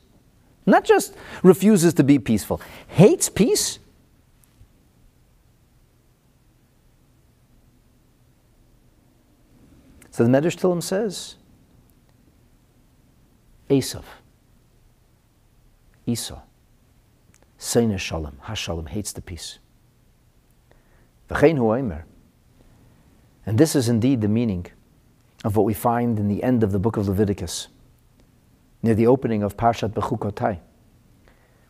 [0.65, 3.79] Not just refuses to be peaceful, hates peace?
[10.11, 11.37] So the Medrash Tillim says,
[13.71, 14.05] Esav,
[16.07, 16.41] Esau,
[17.57, 19.59] Seine Shalom, Hashalom, hates the peace.
[21.31, 22.05] And
[23.47, 24.67] this is indeed the meaning
[25.45, 27.69] of what we find in the end of the book of Leviticus,
[28.83, 30.59] near the opening of Parshat Bechukotai,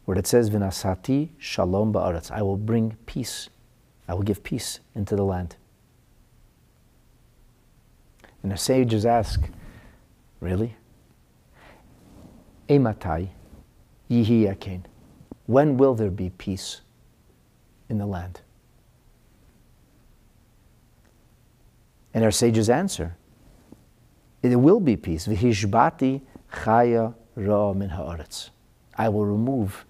[0.04, 3.48] where it says, Vinasati shalom ba'aretz." I will bring peace.
[4.08, 5.56] I will give peace into the land.
[8.42, 9.40] And the sages ask,
[10.40, 10.76] really?
[12.68, 13.28] Ematai
[14.10, 14.86] yihi yakin.
[15.46, 16.80] When will there be peace
[17.88, 18.40] in the land?
[22.14, 23.16] And our sages answer,
[24.42, 25.26] it will be peace.
[25.26, 26.22] V'hishbati
[26.52, 28.50] chaya ra min haaretz.
[28.96, 29.84] I will remove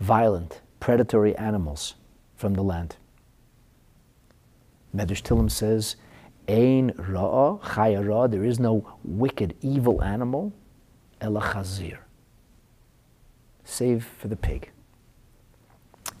[0.00, 1.94] violent, predatory animals
[2.36, 2.96] from the land.
[4.94, 5.96] Medrash Tillim says,
[6.48, 10.52] Ein ra'a, chaya ra, there is no wicked, evil animal,
[11.20, 11.98] ela chazir,
[13.64, 14.70] save for the pig.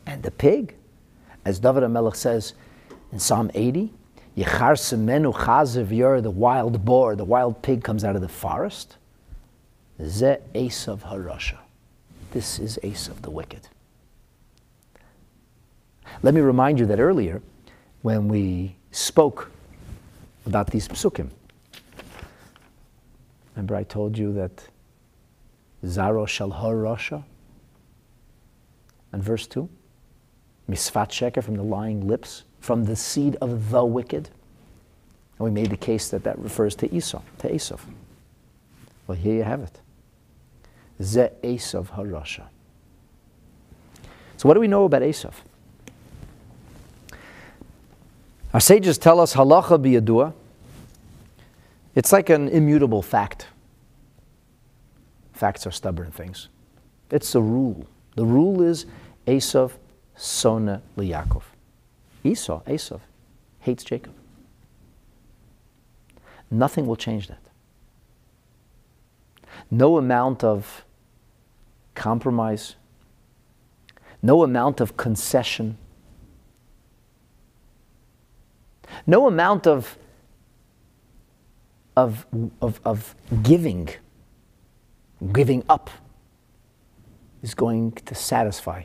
[0.06, 0.76] And the pig,
[1.44, 2.54] as David HaMelech says
[3.12, 3.92] in Psalm 80,
[4.36, 8.96] Yechar semenu chaziv the wild boar, the wild pig comes out of the forest.
[10.02, 11.58] Ze Esav Harasha.
[12.32, 13.68] This is Esav the wicked.
[16.22, 17.42] Let me remind you that earlier,
[18.02, 19.50] when we spoke
[20.44, 21.30] about these psukim,
[23.54, 24.68] remember I told you that
[25.84, 27.24] Zaro shall Harasha,
[29.12, 29.68] and verse 2,
[30.70, 34.28] Misfat Sheker from the lying lips from the seed of the wicked.
[35.38, 37.80] And we made the case that that refers to Esau, to Esav.
[39.06, 39.80] Well, here you have it.
[41.00, 42.44] Ze Esav Harasha.
[44.36, 45.34] So, what do we know about Esav?
[48.52, 50.32] Our sages tell us halacha biyadua.
[51.94, 53.46] It's like an immutable fact.
[55.32, 56.48] Facts are stubborn things.
[57.10, 57.86] It's a rule.
[58.14, 58.86] The rule is
[59.26, 59.72] Esav
[60.16, 61.42] sona liyakov.
[62.24, 63.00] Esau, Esav,
[63.60, 64.14] hates Jacob.
[66.50, 67.42] Nothing will change that.
[69.70, 70.84] No amount of
[71.96, 72.76] compromise,
[74.22, 75.76] no amount of concession,
[79.06, 79.98] no amount of,
[81.96, 82.26] of,
[82.60, 83.88] of, of giving,
[85.32, 85.90] giving up,
[87.42, 88.82] is going to satisfy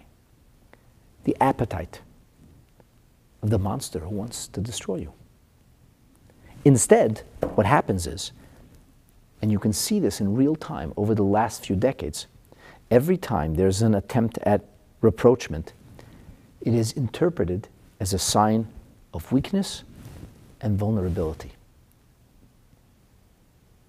[1.24, 2.02] the appetite
[3.42, 5.14] of the monster who wants to destroy you.
[6.64, 7.24] Instead,
[7.56, 8.32] what happens is,
[9.42, 12.28] and you can see this in real time over the last few decades,
[12.92, 14.62] every time there's an attempt at
[15.00, 15.74] reproachment,
[16.62, 17.70] it is interpreted
[18.00, 18.68] as a sign
[19.14, 19.84] of weakness
[20.60, 21.54] and vulnerability.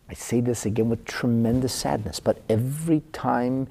[0.09, 3.67] I say this again with tremendous sadness, but every time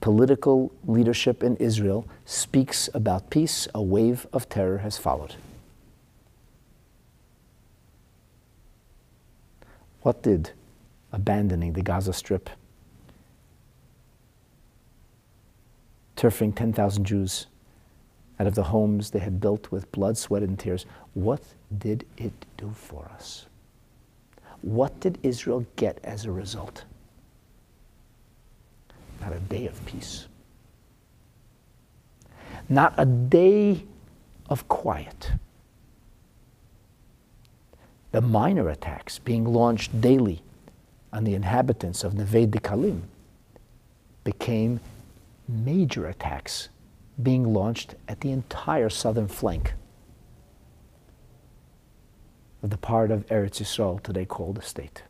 [0.00, 5.34] political leadership in Israel speaks about peace, a wave of terror has followed.
[10.02, 10.52] What did
[11.12, 12.48] abandoning the Gaza Strip,
[16.20, 17.46] turfing 10,000 Jews
[18.38, 21.42] out of the homes they had built with blood, sweat, and tears, what
[21.78, 23.46] did it do for us?
[24.62, 26.84] What did Israel get as a result?
[29.20, 30.26] not a day of peace,
[32.68, 33.84] not a day
[34.48, 35.32] of quiet.
[38.12, 40.42] The minor attacks being launched daily
[41.12, 43.02] on the inhabitants of Neve Dekalim
[44.24, 44.80] became
[45.50, 46.68] major attacks
[47.22, 49.74] being launched at the entire southern flank
[52.62, 55.02] of the part of Eretz Yisrael today called the state.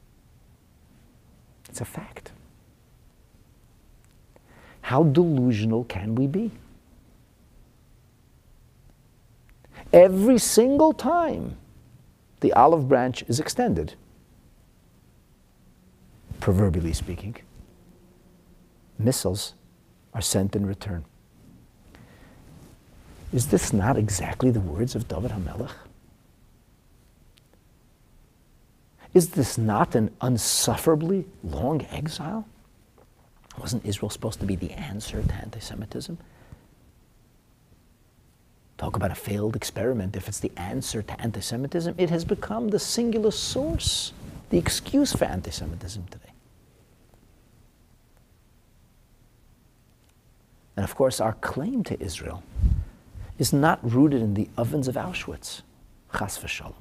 [1.68, 2.32] It's a fact.
[4.82, 6.50] How delusional can we be?
[9.92, 11.56] Every single time
[12.40, 13.94] the olive branch is extended,
[16.40, 17.36] proverbially speaking,
[18.98, 19.54] missiles
[20.14, 21.04] are sent in return.
[23.32, 25.72] Is this not exactly the words of David HaMelech?
[29.14, 32.46] Is this not an unsufferably long exile?
[33.58, 36.18] Wasn't Israel supposed to be the answer to anti Semitism?
[38.78, 40.16] Talk about a failed experiment.
[40.16, 44.12] If it's the answer to anti Semitism, it has become the singular source,
[44.50, 46.30] the excuse for anti Semitism today.
[50.76, 52.42] And of course, our claim to Israel
[53.38, 55.62] is not rooted in the ovens of Auschwitz,
[56.16, 56.74] chas v'shalom.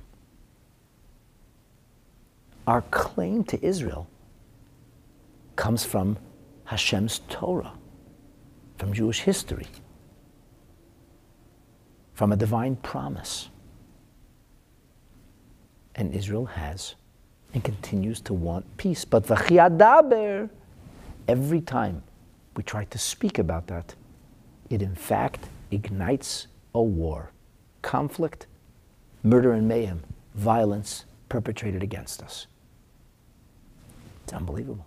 [2.67, 4.07] Our claim to Israel
[5.55, 6.17] comes from
[6.65, 7.73] Hashem's Torah,
[8.77, 9.67] from Jewish history,
[12.13, 13.49] from a divine promise
[15.95, 16.95] And Israel has
[17.53, 19.03] and continues to want peace.
[19.03, 20.49] But v'chiadaber,
[21.27, 22.03] every time
[22.59, 23.95] we try to speak about that,
[24.69, 27.31] it in fact ignites a war,
[27.81, 28.47] conflict,
[29.23, 30.03] murder and mayhem,
[30.35, 32.47] violence perpetrated against us.
[34.25, 34.85] It's unbelievable.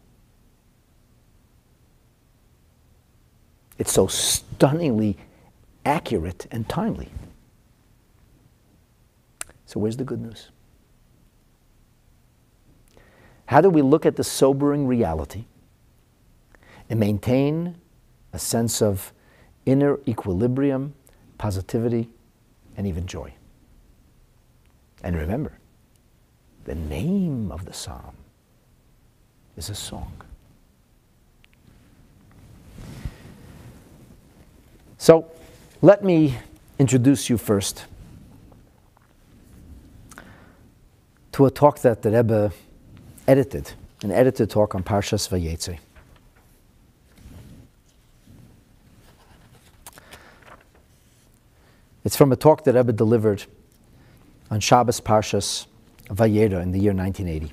[3.79, 5.17] It's so stunningly
[5.87, 7.09] accurate and timely.
[9.65, 10.51] So, where's the good news?
[13.47, 15.47] How do we look at the sobering reality
[16.93, 17.75] and maintain
[18.35, 19.15] a sense of
[19.65, 20.93] inner equilibrium,
[21.39, 22.11] positivity,
[22.77, 23.33] and even joy?
[25.03, 25.59] And remember,
[26.67, 28.15] the name of the psalm
[29.57, 30.13] is a song.
[34.99, 35.31] So,
[35.81, 36.37] let me
[36.79, 37.87] introduce you first
[41.33, 42.53] to a talk that the Rebbe
[43.27, 43.73] edited,
[44.03, 45.79] an edited talk on Parshas Vayetze.
[52.05, 53.45] It's from a talk that Rebbe delivered
[54.51, 55.67] on Shabbos Parshas
[56.09, 57.53] Vayera in the year 1980.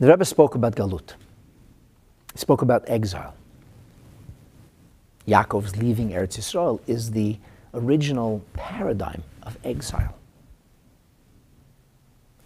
[0.00, 1.12] The Rebbe spoke about Galut.
[2.32, 3.34] He spoke about exile.
[5.28, 7.38] Yaakov's leaving Eretz Yisrael is the
[7.74, 10.16] original paradigm of exile.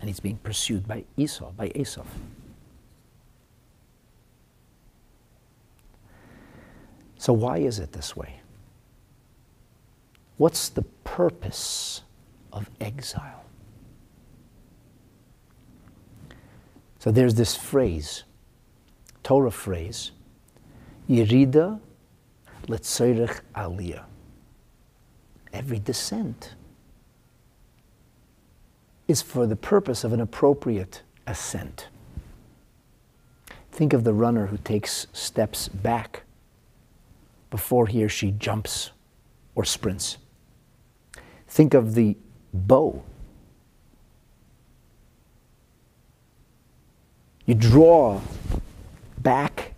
[0.01, 2.05] And he's being pursued by Esau, by Esau.
[7.27, 8.37] So, why is it this way?
[10.37, 12.03] What's the purpose
[12.53, 13.45] of exile?
[17.01, 18.23] So, there's this phrase,
[19.25, 20.13] Torah phrase,
[21.11, 21.81] Yerida
[22.69, 24.05] letzerich aliyah.
[25.53, 26.55] Every descent
[29.09, 31.89] is for the purpose of an appropriate ascent.
[33.73, 36.23] Think of the runner who takes steps back
[37.51, 38.91] before he or she jumps
[39.55, 40.19] or sprints.
[41.49, 42.17] Think of the
[42.53, 43.03] bow.
[47.47, 48.21] You draw
[49.19, 49.75] back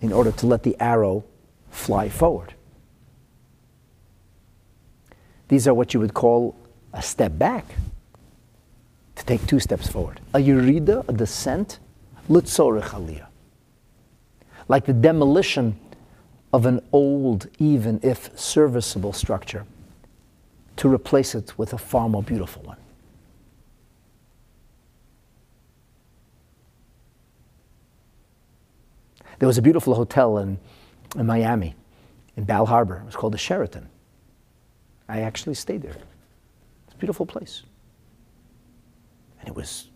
[0.00, 1.24] in order to let the arrow
[1.70, 2.54] fly forward.
[5.48, 6.56] These are what you would call
[6.92, 7.66] a step back,
[9.16, 10.20] to take two steps forward.
[10.32, 11.78] A yurida, a descent,
[12.28, 13.26] litzorech.
[14.68, 15.78] Like the demolition
[16.54, 19.66] of an old, even if serviceable structure,
[20.76, 22.76] to replace it with a far more beautiful one.
[29.40, 30.60] There was a beautiful hotel in
[31.16, 31.74] in Miami,
[32.36, 32.98] in Bal Harbour.
[32.98, 33.88] It was called the Sheraton.
[35.08, 35.96] I actually stayed there.
[36.86, 37.64] It's a beautiful place.
[39.40, 39.88] And it was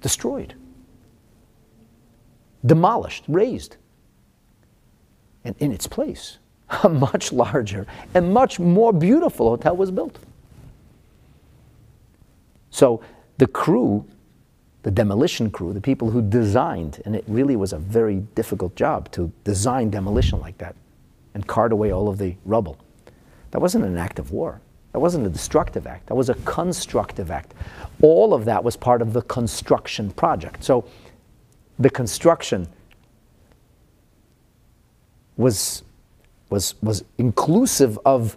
[0.00, 0.54] destroyed,
[2.66, 3.76] demolished, razed.
[5.44, 6.38] And in its place,
[6.82, 10.18] a much larger and much more beautiful hotel was built.
[12.70, 13.00] So
[13.38, 14.06] the crew
[14.84, 19.10] the demolition crew, the people who designed, and it really was a very difficult job
[19.12, 20.76] to design demolition like that
[21.32, 22.76] and cart away all of the rubble.
[23.50, 24.60] That wasn't an act of war.
[24.92, 26.06] That wasn't a destructive act.
[26.06, 27.54] That was a constructive act.
[28.02, 30.62] All of that was part of the construction project.
[30.62, 30.84] So
[31.78, 32.68] the construction
[35.36, 35.82] was,
[36.50, 38.36] was, was inclusive of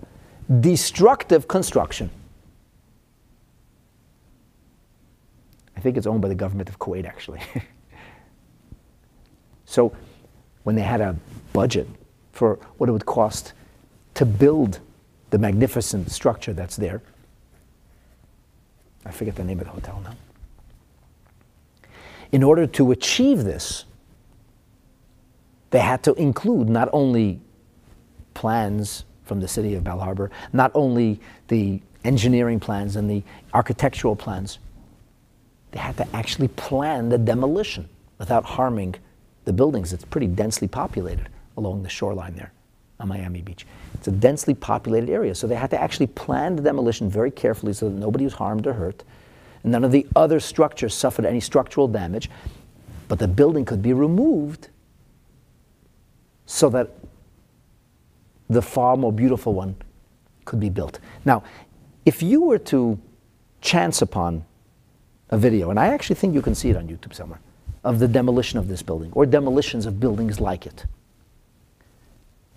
[0.60, 2.10] destructive construction.
[5.76, 7.42] I think it's owned by the government of Kuwait, actually.
[9.66, 9.96] so
[10.64, 11.16] when they had a
[11.54, 11.88] budget
[12.32, 13.54] for what it would cost
[14.16, 14.80] to build
[15.30, 17.02] the magnificent structure that's there,
[19.06, 20.16] I forget the name of the hotel now.
[22.32, 23.86] In order to achieve this,
[25.70, 27.42] they had to include not only
[28.34, 34.16] plans from the city of Bal Harbour, not only the engineering plans and the architectural
[34.16, 34.60] plans,
[35.72, 38.96] they had to actually plan the demolition without harming
[39.46, 39.92] the buildings.
[39.94, 42.54] It's pretty densely populated along the shoreline there
[43.00, 43.66] on Miami Beach.
[43.94, 47.74] It's a densely populated area, so they had to actually plan the demolition very carefully
[47.74, 49.04] so that nobody was harmed or hurt.
[49.64, 52.30] And none of the other structures suffered any structural damage,
[53.08, 54.70] but the building could be removed
[56.48, 56.90] so that
[58.50, 59.76] the far more beautiful one
[60.46, 61.00] could be built.
[61.26, 61.44] Now,
[62.06, 63.00] if you were to
[63.62, 64.46] chance upon
[65.30, 67.42] a video, and I actually think you can see it on YouTube somewhere,
[67.84, 70.86] of the demolition of this building or demolitions of buildings like it.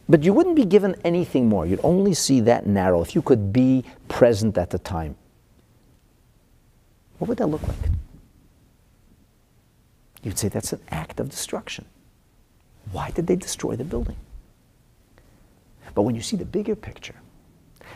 [0.08, 1.66] But you wouldn't be given anything more.
[1.66, 5.16] You'd only see that narrow if you could be present at the time.
[7.18, 7.76] What would that look like?
[10.22, 11.86] You'd say that's an act of destruction.
[12.92, 14.16] Why did they destroy the building?
[15.94, 17.16] But when you see the bigger picture,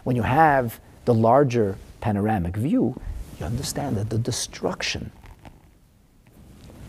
[0.05, 3.01] when you have the larger panoramic view,
[3.39, 5.11] you understand that the destruction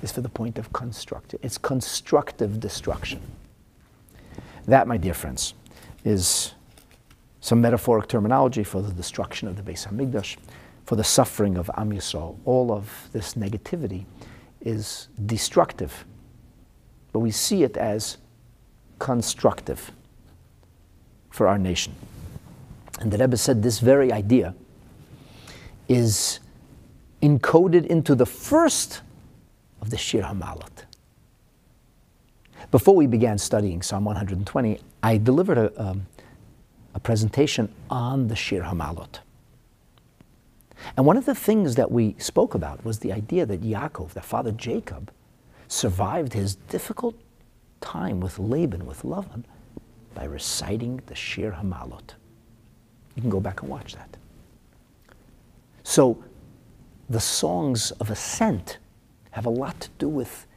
[0.01, 1.39] is for the point of constructive.
[1.43, 3.21] It's constructive destruction.
[4.65, 5.53] That, my dear friends,
[6.03, 6.53] is
[7.39, 10.37] some metaphoric terminology for the destruction of the Beis Hamikdash,
[10.85, 12.37] for the suffering of Am Yisrael.
[12.45, 14.05] All of this negativity
[14.61, 16.05] is destructive,
[17.15, 18.17] but we see it as
[18.99, 19.93] constructive
[21.29, 21.95] for our nation.
[22.99, 24.53] And the Rebbe said this very idea
[25.87, 26.41] is
[27.21, 28.99] encoded into the first
[29.79, 30.83] of the Shir Hamalot.
[32.69, 36.07] Before we began studying Psalm 120, I delivered a, um,
[36.95, 39.19] a presentation on the Shir Hamalot.
[40.97, 44.21] And one of the things that we spoke about was the idea that Yaakov, their
[44.21, 45.13] father Jacob,
[45.67, 47.15] survived his difficult
[47.81, 49.43] time with Laban, with Lavan,
[50.13, 52.13] by reciting the Shir Hamalot.
[53.15, 54.17] You can go back and watch that.
[55.83, 56.23] So,
[57.09, 58.79] the songs of ascent
[59.31, 60.47] have a lot to do with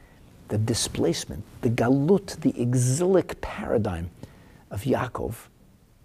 [0.47, 4.09] the displacement, the galut, the exilic paradigm
[4.71, 5.35] of Yaakov,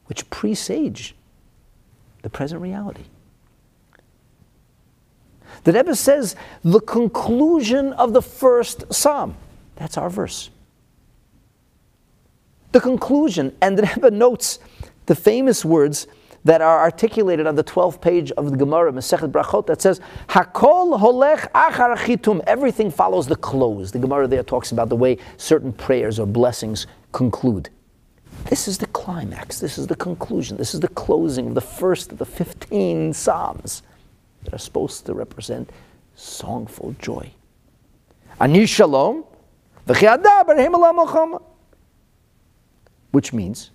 [0.07, 1.15] which presage
[2.23, 3.05] the present reality.
[5.63, 9.37] The Rebbe says the conclusion of the first psalm.
[9.77, 10.51] That's our verse
[12.75, 14.59] the conclusion, and the Rebbe notes
[15.07, 16.09] the famous words
[16.43, 20.99] that are articulated on the 12th page of the Gemara, Masechet Brachot, that says, Hakol
[20.99, 22.43] holech achar chitum.
[22.47, 23.93] Everything follows the close.
[23.93, 27.71] The Gemara there talks about the way certain prayers or blessings conclude.
[28.47, 29.61] This is the climax.
[29.61, 30.57] This is the conclusion.
[30.57, 33.83] This is the closing of the first of the 15 Psalms
[34.45, 35.71] that are supposed to represent
[36.17, 37.31] songful joy.
[38.41, 39.25] Ani shalom,
[43.11, 43.71] which means,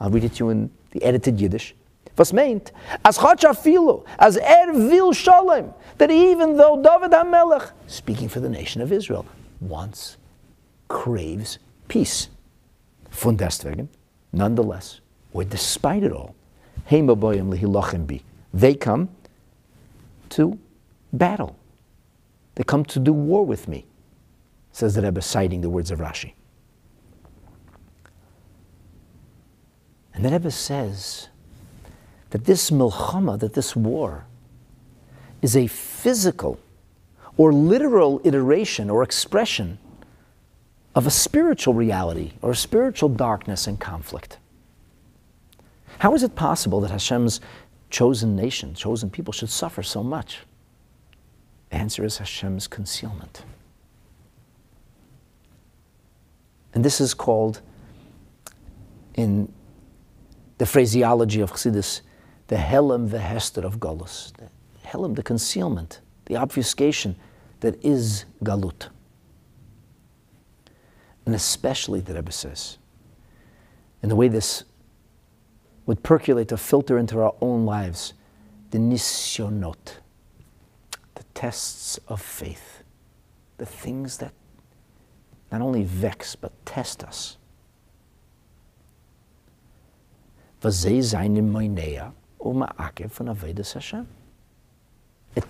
[0.00, 1.74] I'll read it to you in the edited Yiddish.
[2.16, 2.70] Was meint,
[3.04, 8.80] as Chachafilu, as Er vil Shalom, that even though David HaMelech, speaking for the nation
[8.80, 9.26] of Israel,
[9.60, 10.16] wants,
[10.88, 11.58] craves
[11.88, 12.28] peace.
[13.10, 13.88] Von deswegen,
[14.32, 15.00] nonetheless,
[15.32, 16.34] or despite it all,
[18.52, 19.08] they come
[20.34, 20.58] to
[21.12, 21.56] battle.
[22.54, 23.86] They come to do war with me,
[24.72, 26.34] says the Rebbe, citing the words of Rashi.
[30.12, 31.28] And the Rebbe says
[32.30, 34.26] that this milchama, that this war,
[35.42, 36.58] is a physical
[37.36, 39.78] or literal iteration or expression
[40.94, 44.38] of a spiritual reality or a spiritual darkness and conflict.
[45.98, 47.40] How is it possible that Hashem's
[47.94, 50.40] chosen nation, chosen people, should suffer so much?
[51.70, 53.44] The answer is Hashem's concealment.
[56.74, 57.60] And this is called
[59.14, 59.52] in
[60.58, 62.00] the phraseology of Chassidus,
[62.48, 64.32] the helem vehester of Galus.
[64.38, 64.48] The
[64.88, 67.14] helem, the concealment, the obfuscation
[67.60, 68.88] that is Galut.
[71.26, 72.76] And especially, the Rebbe says,
[74.02, 74.64] in the way this
[75.86, 78.14] would percolate or filter into our own lives,
[78.70, 79.98] the nisyonot,
[81.14, 82.82] the tests of faith,
[83.58, 84.32] the things that
[85.52, 87.36] not only vex but test us.
[95.36, 95.44] It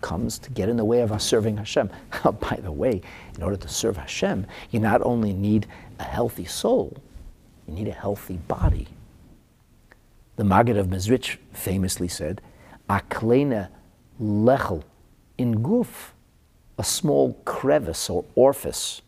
[0.00, 1.90] comes to get in the way of us serving Hashem.
[2.24, 3.00] Oh, by the way,
[3.36, 5.66] in order to serve Hashem, you not only need
[5.98, 6.96] a healthy soul,
[7.66, 8.88] you need a healthy body.
[10.38, 12.40] The Maggid of Mezrich famously said,
[12.88, 13.70] Aklena
[14.22, 14.84] lechel
[15.36, 16.12] in guf,
[16.78, 19.02] a small crevice or orifice,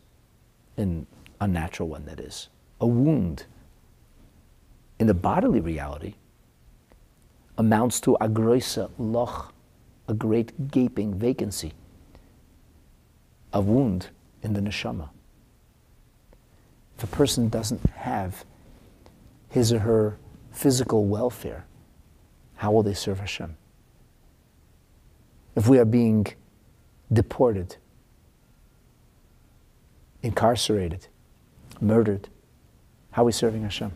[0.75, 1.07] in
[1.39, 2.49] a natural one that is,
[2.81, 3.45] a wound
[4.99, 6.15] in the bodily reality
[7.57, 9.53] amounts to a agroisa loch,
[10.09, 11.71] a great gaping vacancy,
[13.53, 14.09] a wound
[14.43, 15.07] in the neshama.
[16.97, 18.43] If a person doesn't have
[19.49, 20.17] his or her
[20.51, 21.65] physical welfare,
[22.55, 23.57] how will they serve Hashem?
[25.55, 26.27] If we are being
[27.11, 27.75] deported,
[30.21, 31.07] incarcerated,
[31.79, 32.29] murdered,
[33.11, 33.91] how are we serving Hashem?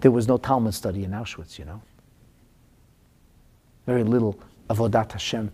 [0.00, 1.82] There was no Talmud study in Auschwitz, you know.
[3.86, 4.38] Very little
[4.68, 5.52] Avodat Hashem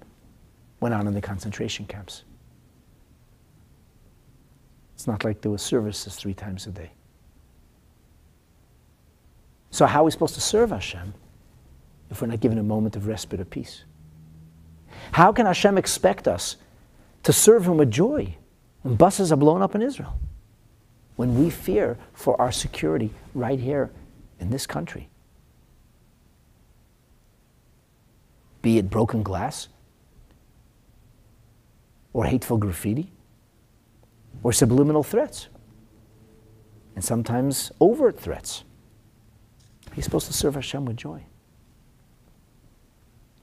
[0.80, 2.24] went on in the concentration camps.
[5.02, 6.92] It's not like there were services three times a day.
[9.72, 11.12] So, how are we supposed to serve Hashem
[12.08, 13.82] if we're not given a moment of respite or peace?
[15.10, 16.54] How can Hashem expect us
[17.24, 18.36] to serve Him with joy
[18.82, 20.20] when buses are blown up in Israel?
[21.16, 23.90] When we fear for our security right here
[24.38, 25.08] in this country?
[28.62, 29.66] Be it broken glass,
[32.12, 33.10] or hateful graffiti,
[34.42, 35.48] or subliminal threats,
[36.94, 38.64] and sometimes overt threats.
[39.94, 41.24] He's supposed to serve Hashem with joy.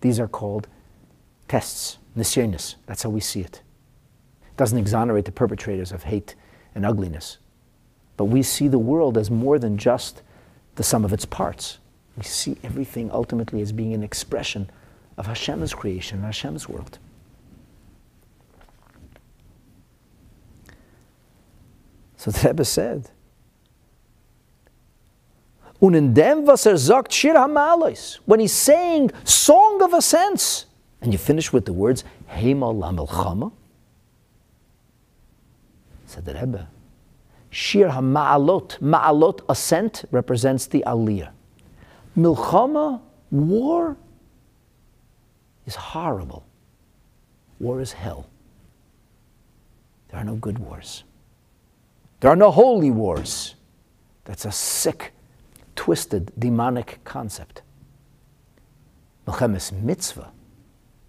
[0.01, 0.67] These are called
[1.47, 2.75] tests, nisyonis.
[2.85, 3.61] That's how we see it.
[4.41, 6.35] It doesn't exonerate the perpetrators of hate
[6.75, 7.37] and ugliness.
[8.17, 10.21] But we see the world as more than just
[10.75, 11.79] the sum of its parts.
[12.17, 14.69] We see everything ultimately as being an expression
[15.17, 16.99] of Hashem's creation, Hashem's world.
[22.19, 23.11] So the Rebbe said,
[25.79, 27.33] Und in dem, was er sagt, Shir
[28.25, 30.65] when he's saying Song of Ascents,
[30.99, 33.53] and you finish with the words, Hema LaMelchama,
[36.07, 36.67] said the Rebbe,
[37.51, 41.29] Shir HaMa'alot, Ma'alot, ascent, represents the Aliyah.
[42.17, 42.99] Milchama,
[43.31, 43.95] war,
[45.65, 46.45] is horrible.
[47.61, 48.27] War is hell.
[50.09, 51.05] There are no good wars.
[52.19, 53.55] There are no holy wars.
[54.25, 55.13] That's a sick
[55.75, 57.61] twisted, demonic concept.
[59.25, 60.31] Milchemes mitzvah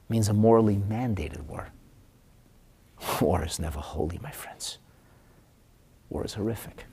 [0.09, 1.73] means a morally mandated war.
[3.21, 4.79] War is never holy, my friends.
[6.11, 6.85] War is horrific.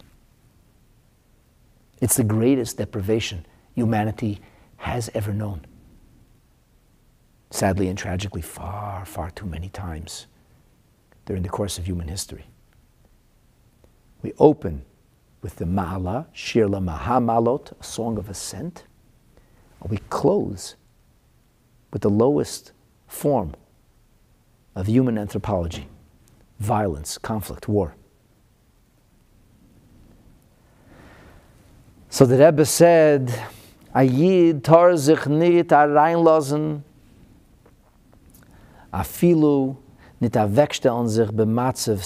[2.00, 3.46] It's the greatest deprivation
[3.76, 4.40] humanity
[4.78, 5.66] has ever known.
[7.50, 10.28] Sadly and tragically, far, far too many times
[11.26, 12.46] during the course of human history.
[14.22, 14.84] We open
[15.42, 18.84] with the Ma'ala, Shir Mahamalot, a song of ascent.
[19.82, 20.76] And we close
[21.92, 22.72] with the lowest
[23.08, 23.54] form
[24.76, 25.88] of human anthropology
[26.60, 27.96] violence, conflict, war.
[32.10, 33.34] So the Rebbe said,
[33.94, 36.82] Ayid tar sich nit reinlassen,
[38.94, 39.78] afilu
[40.20, 41.30] nit wegstellen sich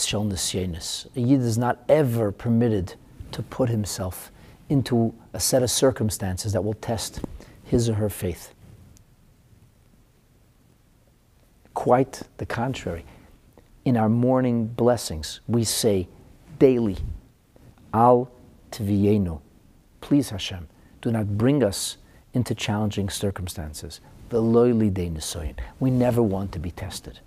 [0.06, 1.08] shel nesyenis.
[1.16, 2.96] A Yid is not ever permitted
[3.32, 4.32] to put himself
[4.70, 7.22] into a set of circumstances that will test
[7.64, 8.54] his or her faith.
[11.74, 13.06] Quite the contrary.
[13.86, 16.08] In our morning blessings, we say
[16.60, 16.98] daily,
[17.94, 18.30] Al
[18.72, 19.42] Tvienu,
[20.02, 20.68] please Hashem,
[21.02, 21.98] do not bring us
[22.34, 24.02] into challenging circumstances.
[24.32, 27.20] We never want to be tested.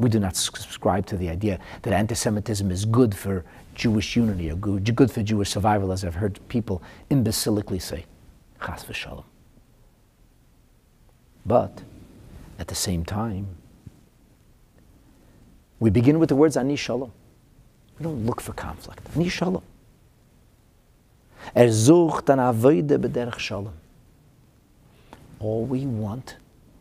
[0.00, 3.44] We do not subscribe to the idea that anti Semitism is good for
[3.74, 8.06] Jewish unity or good, for Jewish survival, as I've heard people imbecilically say.
[8.64, 9.24] Chas v'shalom.
[11.44, 11.82] But
[12.58, 13.46] at the same time,
[15.78, 17.12] we begin with the words ani shalom.
[17.98, 19.06] We don't look for conflict.
[19.14, 19.62] Ani shalom.
[23.38, 23.72] Shalom.
[25.40, 26.36] All we want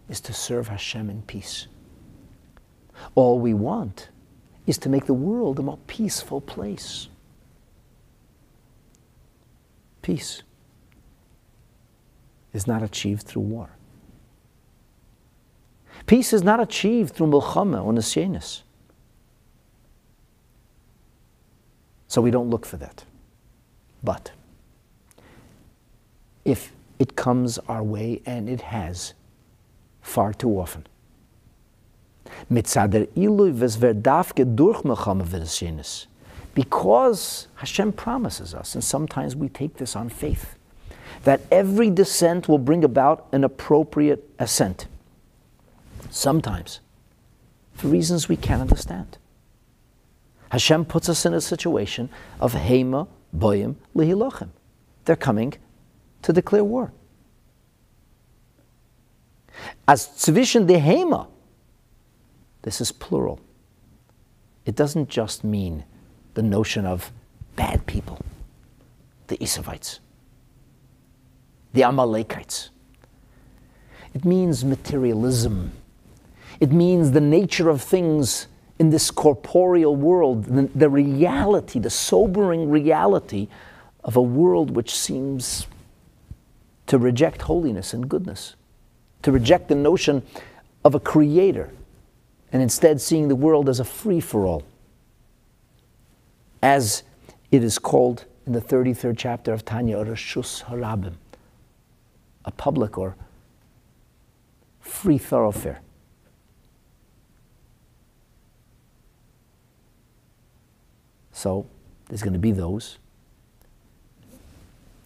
[0.07, 1.67] is to serve Hashem in peace.
[3.15, 4.09] All we want
[4.67, 7.07] is to make the world a more peaceful place.
[10.01, 10.43] Peace
[12.53, 13.69] is not achieved through war.
[16.05, 18.61] Peace is not achieved through milchama or nisyenis.
[22.07, 23.03] So we don't look for that.
[24.03, 24.31] But
[26.43, 29.13] if it comes our way, and it has
[30.01, 30.87] far too often,
[34.55, 34.83] Durch
[36.53, 40.55] Because Hashem promises us, and sometimes we take this on faith,
[41.23, 44.87] that every descent will bring about an appropriate ascent.
[46.09, 46.79] Sometimes,
[47.73, 49.17] for reasons we can't understand.
[50.51, 52.09] Hashem puts us in a situation
[52.39, 54.49] of Hema, Boyim, Lihilochem.
[55.05, 55.53] They're coming
[56.23, 56.91] to declare war.
[59.87, 61.27] As Tzvishin de Hema,
[62.61, 63.39] this is plural.
[64.65, 65.85] It doesn't just mean
[66.33, 67.11] the notion of
[67.55, 68.19] bad people,
[69.27, 69.99] the Esavites,
[71.73, 72.69] the Amalekites.
[74.13, 75.71] It means materialism.
[76.59, 78.47] It means the nature of things
[78.79, 83.47] in this corporeal world, the, the reality, the sobering reality
[84.03, 85.67] of a world which seems
[86.87, 88.55] to reject holiness and goodness,
[89.21, 90.23] to reject the notion
[90.83, 91.71] of a creator
[92.51, 94.63] and instead seeing the world as a free for all.
[96.61, 97.03] as
[97.51, 101.13] it is called in the 33rd chapter of Tanya, Rashus Harabim,
[102.45, 103.15] a public or
[104.81, 105.79] free thoroughfare.
[111.31, 111.65] So
[112.07, 112.97] there's going to be those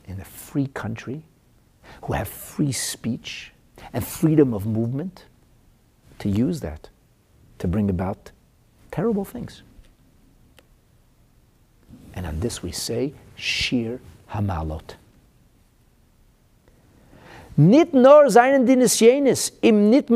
[0.06, 1.22] in a free country
[2.04, 3.52] who have free speech
[3.94, 5.26] and freedom of movement
[6.20, 6.90] to use that
[7.64, 8.30] to bring about
[8.92, 9.64] terrible things.
[12.14, 14.96] And on this we say, Shir Hamalot.
[17.56, 18.66] Nit nor im
[19.90, 20.10] nit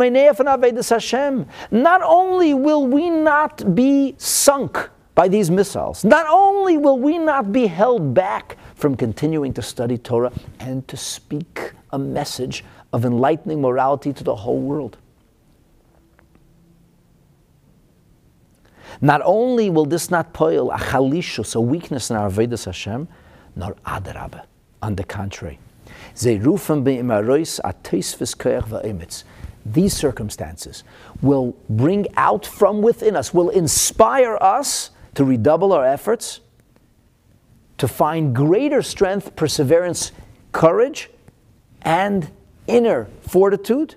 [0.89, 1.45] Hashem.
[1.71, 7.53] Not only will we not be sunk by these missiles, not only will we not
[7.53, 13.61] be held back from continuing to study Torah and to speak a message of enlightening
[13.61, 14.97] morality to the whole world.
[19.01, 23.07] Not only will this not poil a chalishus, a weakness in our Vedas Hashem,
[23.55, 24.43] nor adarabah.
[24.81, 25.59] On the contrary,
[29.73, 30.83] these circumstances
[31.21, 36.39] will bring out from within us, will inspire us to redouble our efforts,
[37.77, 40.11] to find greater strength, perseverance,
[40.51, 41.09] courage,
[41.81, 42.31] and
[42.67, 43.95] inner fortitude.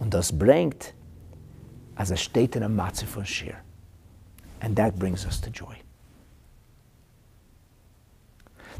[0.00, 0.93] Und das bringt,
[1.96, 3.56] as a steht in a Matze von Shir.
[4.60, 5.78] And that brings us to joy.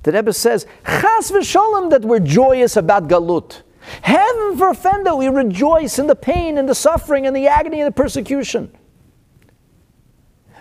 [0.02, 3.62] The Rebbe says, Chas v'sholem, that we're joyous about Galut.
[4.02, 7.86] Heaven forfend that we rejoice in the pain and the suffering and the agony and
[7.86, 8.70] the persecution.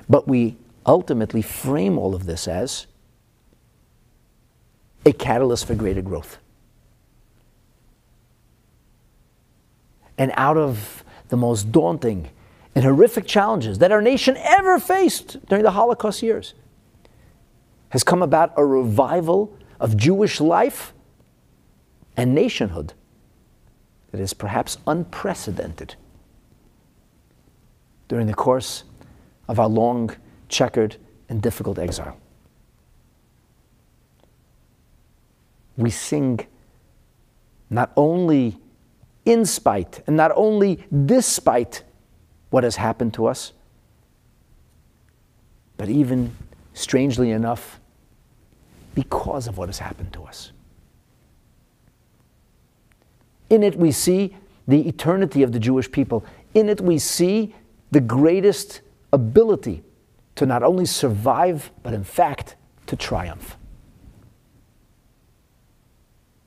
[0.09, 2.87] But we ultimately frame all of this as
[5.05, 6.37] a catalyst for greater growth.
[10.17, 12.29] And out of the most daunting
[12.75, 16.53] and horrific challenges that our nation ever faced during the Holocaust years,
[17.89, 20.93] has come about a revival of Jewish life
[22.17, 22.93] and nationhood
[24.11, 25.95] that is perhaps unprecedented
[28.07, 28.83] during the course
[29.47, 30.15] of our long,
[30.49, 30.97] checkered,
[31.29, 32.17] and difficult exile.
[35.77, 36.47] We sing
[37.69, 38.57] not only
[39.25, 41.83] in spite and not only despite
[42.53, 43.51] what has happened to us,
[45.75, 46.35] but even
[46.75, 47.79] strangely enough,
[48.93, 50.51] because of what has happened to us.
[53.49, 54.35] In it, we see
[54.67, 56.23] the eternity of the Jewish people.
[56.53, 57.55] In it, we see
[57.89, 58.81] the greatest
[59.11, 59.81] ability
[60.35, 62.55] to not only survive, but in fact,
[62.85, 63.57] to triumph.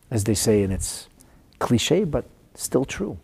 [0.08, 1.08] As they say, and it's
[1.58, 3.18] cliche, but still true.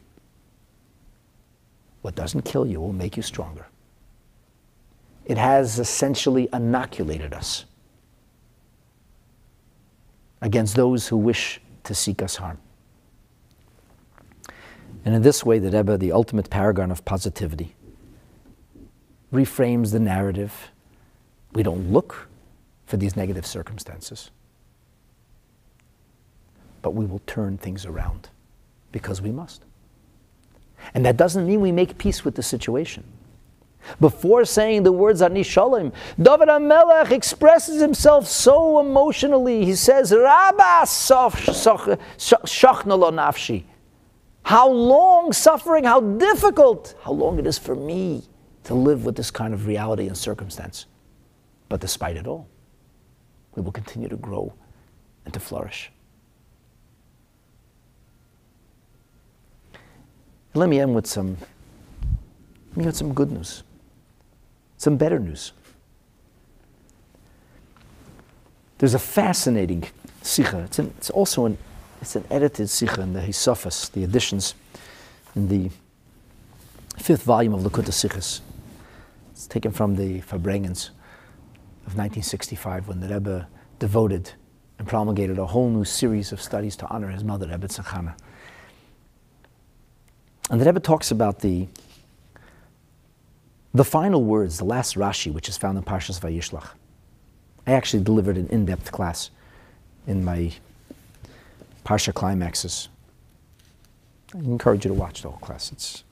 [2.02, 3.66] What doesn't kill you will make you stronger.
[5.24, 7.64] It has essentially inoculated us
[10.40, 12.58] against those who wish to seek us harm.
[15.04, 17.74] And in this way, the Rebbe, the ultimate paragon of positivity,
[19.32, 20.70] reframes the narrative.
[21.52, 22.28] We don't look
[22.86, 24.30] for these negative circumstances,
[26.82, 28.28] but we will turn things around
[28.90, 29.62] because we must.
[30.94, 33.04] And that doesn't mean we make peace with the situation.
[34.00, 39.64] Before saying the words Ani Shalom, David HaMelech expresses himself so emotionally.
[39.64, 43.64] He says, Rabba shachna nafshi.
[44.44, 48.22] How long suffering, how difficult, how long it is for me
[48.64, 50.86] to live with this kind of reality and circumstance.
[51.68, 52.48] But despite it all,
[53.54, 54.52] we will continue to grow
[55.24, 55.90] and to flourish.
[60.54, 61.36] Let me end with some,
[62.70, 63.62] let me with some good news
[64.82, 65.52] some better news.
[68.78, 69.84] There's a fascinating
[70.22, 70.58] sikha.
[70.64, 71.56] It's, it's, also an,
[72.00, 74.56] it's an edited sikha in the Hosafos, the editions
[75.36, 75.70] in the
[76.98, 78.40] fifth volume of Likkutei Sichos.
[79.30, 80.90] It's taken from the Farbrengens
[81.86, 83.46] of 1965 when the Rebbe
[83.78, 84.32] devoted
[84.80, 88.16] and promulgated a whole new series of studies to honor his mother, Rebbetzin Chana.
[90.50, 91.68] And the Rebbe talks about the
[93.74, 96.68] the final words, the last Rashi, which is found in Parshas Vayishlach.
[97.66, 99.30] I actually delivered an in-depth class
[100.06, 100.52] in my
[101.84, 102.88] Parsha climaxes.
[104.34, 105.72] I encourage you to watch the whole class.
[105.72, 106.04] It's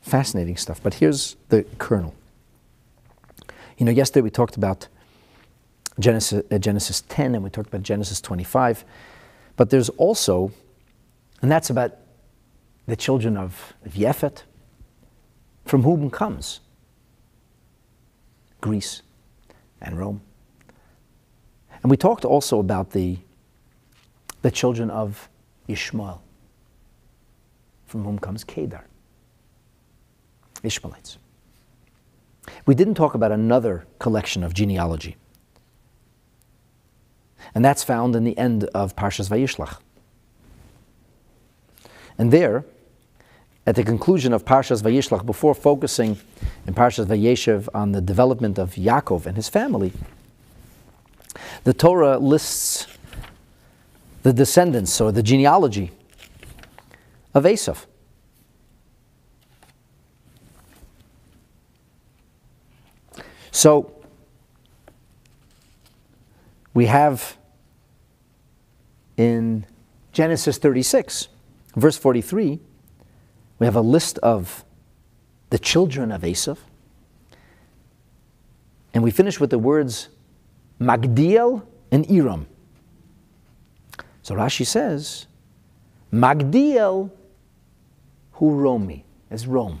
[0.00, 0.82] fascinating stuff.
[0.82, 2.14] But here's the kernel.
[3.76, 4.88] You know, yesterday we talked about
[6.00, 8.84] Genesis, uh, Genesis 10 and we talked about Genesis 25.
[9.56, 10.52] But there's also,
[11.42, 11.96] and that's about
[12.88, 14.42] the children of, of Yefet,
[15.66, 16.60] from whom comes
[18.60, 19.02] Greece,
[19.80, 20.22] and Rome.
[21.82, 23.18] And we talked also about the,
[24.42, 25.28] the children of
[25.68, 26.22] Ishmael,
[27.86, 28.84] from whom comes Kedar,
[30.62, 31.18] Ishmaelites.
[32.64, 35.16] We didn't talk about another collection of genealogy,
[37.54, 39.78] and that's found in the end of Parshas Vayishlach.
[42.16, 42.64] And there,
[43.68, 46.18] at the conclusion of Parshas Vayishlach, before focusing
[46.66, 49.92] in Parshas Vayeshev on the development of Yaakov and his family,
[51.64, 52.86] the Torah lists
[54.22, 55.90] the descendants or the genealogy
[57.34, 57.84] of Esav.
[63.50, 63.92] So
[66.72, 67.36] we have
[69.18, 69.66] in
[70.12, 71.28] Genesis 36,
[71.76, 72.60] verse 43,
[73.58, 74.64] we have a list of
[75.50, 76.58] the children of Esav.
[78.94, 80.08] And we finish with the words
[80.80, 82.46] Magdiel and Iram.
[84.22, 85.26] So Rashi says,
[86.12, 87.10] Magdiel
[88.38, 89.80] who Romi, is Rome.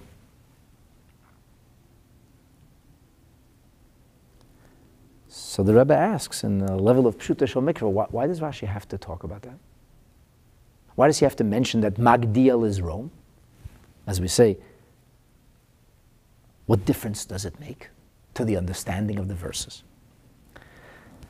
[5.28, 8.66] So the Rebbe asks, in the level of Pshuto Shel Mikra, why, why, does Rashi
[8.66, 9.58] have to talk about that?
[10.96, 13.12] Why does he have to mention that Magdiel is Rome?
[14.08, 14.56] As we say,
[16.64, 17.90] what difference does it make
[18.32, 19.84] to the understanding of the verses?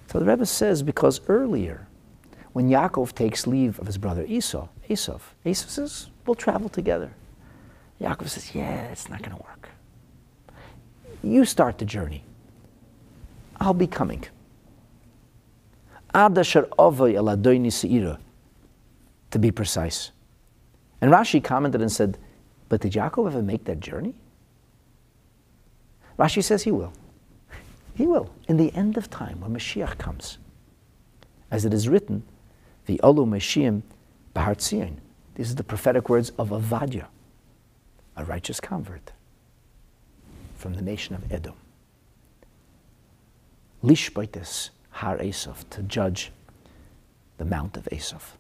[0.07, 1.89] So the Rebbe says because earlier,
[2.53, 7.11] when Yaakov takes leave of his brother Esau, Esau, Esau says, "We'll travel together."
[8.01, 9.71] Yaakov says, "Yeah, it's not going to work.
[11.23, 12.23] You start the journey.
[13.61, 14.25] I'll be coming."
[19.33, 20.13] To be precise.
[21.01, 22.19] And Rashi commented and said,
[22.69, 24.15] But did Yaakov ever make that journey?
[26.19, 26.93] Rashi says he will.
[27.95, 30.39] He will, in the end of time, when Mashiach comes.
[31.51, 32.23] As it is written,
[32.87, 33.83] the Olu Mashiach
[34.35, 34.97] Bahar Tzion.
[35.35, 37.07] These are the prophetic words of Avadia,
[38.17, 39.13] a righteous convert
[40.57, 41.55] from the nation of Edom.
[43.83, 46.33] Lishbaitis Har Esav, to judge
[47.39, 48.38] the Mount of Esav.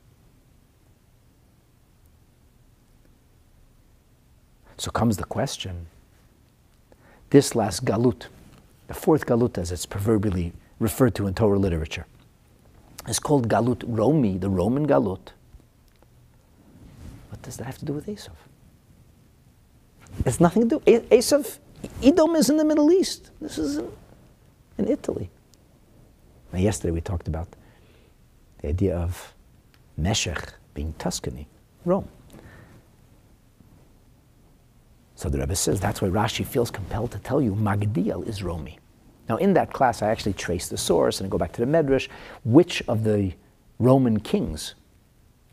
[4.78, 5.86] So comes the question
[7.30, 8.26] this last galut,
[8.86, 12.06] the fourth galut, as it's proverbially referred to in Torah literature,
[13.06, 15.32] is called galut Romi, the Roman galut.
[17.28, 18.36] What does that have to do with Esav?
[20.24, 21.00] It's nothing to do.
[21.10, 21.58] Esav,
[22.02, 23.30] Edom is in the Middle East.
[23.40, 23.92] This is in,
[24.78, 25.28] in Italy.
[26.52, 27.48] Now, yesterday we talked about
[28.62, 29.34] the idea of
[29.96, 31.46] Meshech being Tuscany,
[31.84, 32.08] Rome.
[35.18, 38.78] So the Rebbe says that's why Rashi feels compelled to tell you Magdiel is Romi.
[39.28, 41.66] Now, in that class, I actually trace the source and I go back to the
[41.66, 42.06] Medrash.
[42.44, 43.32] Which of the
[43.80, 44.76] Roman kings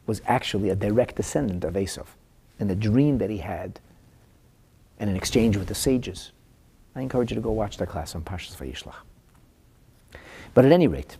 [0.06, 2.06] was actually a direct descendant of Esav
[2.60, 3.80] and the dream that he had
[5.00, 6.32] and an exchange with the sages?
[6.96, 8.94] I encourage you to go watch that class on Parshas Vayishlach.
[10.54, 11.18] But at any rate,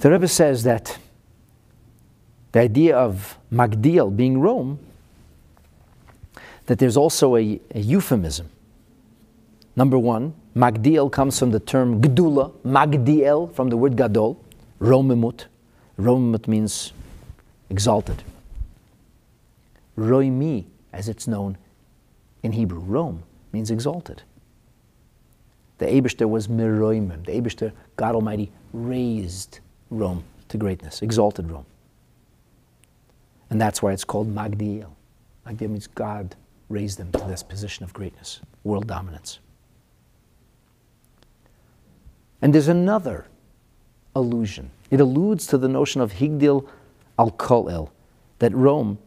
[0.00, 0.98] the Rebbe says that
[2.50, 4.80] the idea of Magdiel being Rome,
[6.66, 8.50] that there's also a, a euphemism
[9.76, 14.42] Number one, Magdiel comes from the term Gdula, Magdiel from the word Gadol,
[14.80, 15.44] Romimut.
[15.98, 16.94] Romimut means
[17.68, 18.22] exalted.
[19.98, 20.64] Roimi,
[20.94, 21.58] as it's known
[22.42, 23.22] in Hebrew, Rome
[23.52, 24.22] means exalted.
[25.76, 27.26] The Abishter was Miroimim.
[27.26, 29.60] The Abishter, God Almighty, raised
[29.90, 31.66] Rome to greatness, exalted Rome.
[33.50, 34.88] And that's why it's called Magdiel.
[35.46, 36.34] Magdiel means God
[36.68, 39.38] raised them to this position of greatness, world dominance.
[42.42, 43.26] And there's another
[44.14, 44.70] allusion.
[44.90, 46.68] It alludes to the notion of Higdil
[47.18, 47.90] al Kolel,
[48.38, 48.98] that Rome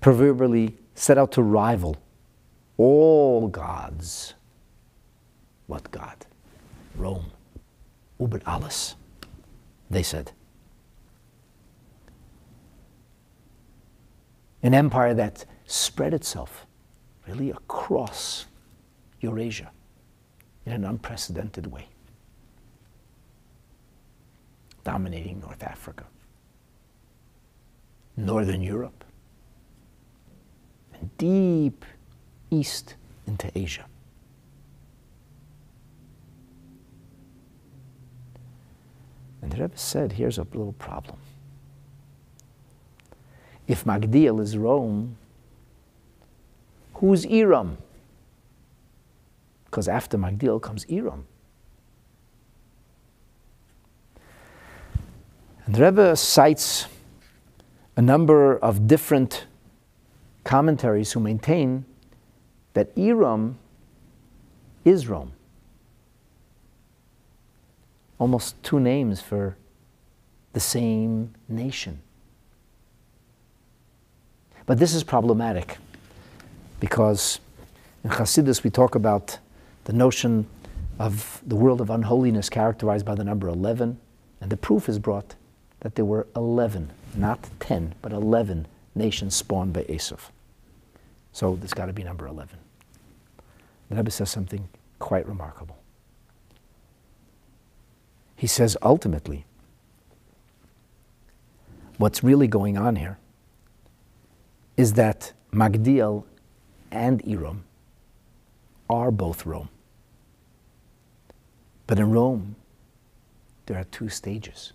[0.00, 1.96] proverbially set out to rival
[2.78, 4.34] all gods.
[5.66, 6.26] What God?
[6.96, 7.32] Rome.
[8.18, 8.94] Uber alles,
[9.90, 10.32] they said.
[14.66, 16.66] An empire that spread itself
[17.28, 18.46] really across
[19.20, 19.70] Eurasia
[20.64, 21.86] in an unprecedented way,
[24.82, 26.02] dominating North Africa,
[28.16, 29.04] Northern Europe,
[30.94, 31.84] and deep
[32.50, 32.96] east
[33.28, 33.86] into Asia.
[39.42, 41.18] And the Rebbe said, here's a little problem.
[43.66, 45.16] If Magdiel is Rome,
[46.94, 47.78] who's Iram?
[49.76, 51.26] because after Magdiel comes Iram.
[55.66, 56.86] And the Rebbe cites
[57.94, 59.44] a number of different
[60.44, 61.84] commentaries who maintain
[62.72, 63.58] that Iram
[64.82, 65.32] is Rome.
[68.18, 69.58] Almost two names for
[70.54, 72.00] the same nation.
[74.66, 75.78] But this is problematic
[76.80, 77.38] because
[78.02, 79.38] in Hasidus we talk about
[79.84, 80.46] the notion
[80.98, 83.98] of the world of unholiness characterized by the number 11,
[84.40, 85.36] and the proof is brought
[85.80, 90.30] that there were 11, not 10, but 11 nations spawned by Esav.
[91.32, 92.58] So there's got to be number 11.
[93.88, 94.68] The Rebbe says something
[94.98, 95.76] quite remarkable.
[98.34, 99.44] He says ultimately,
[101.98, 103.18] what's really going on here
[104.76, 106.24] is that Magdiel
[106.90, 107.64] and Iram
[108.88, 109.68] are both Rome.
[111.86, 112.56] But in Rome,
[113.66, 114.72] there are two stages.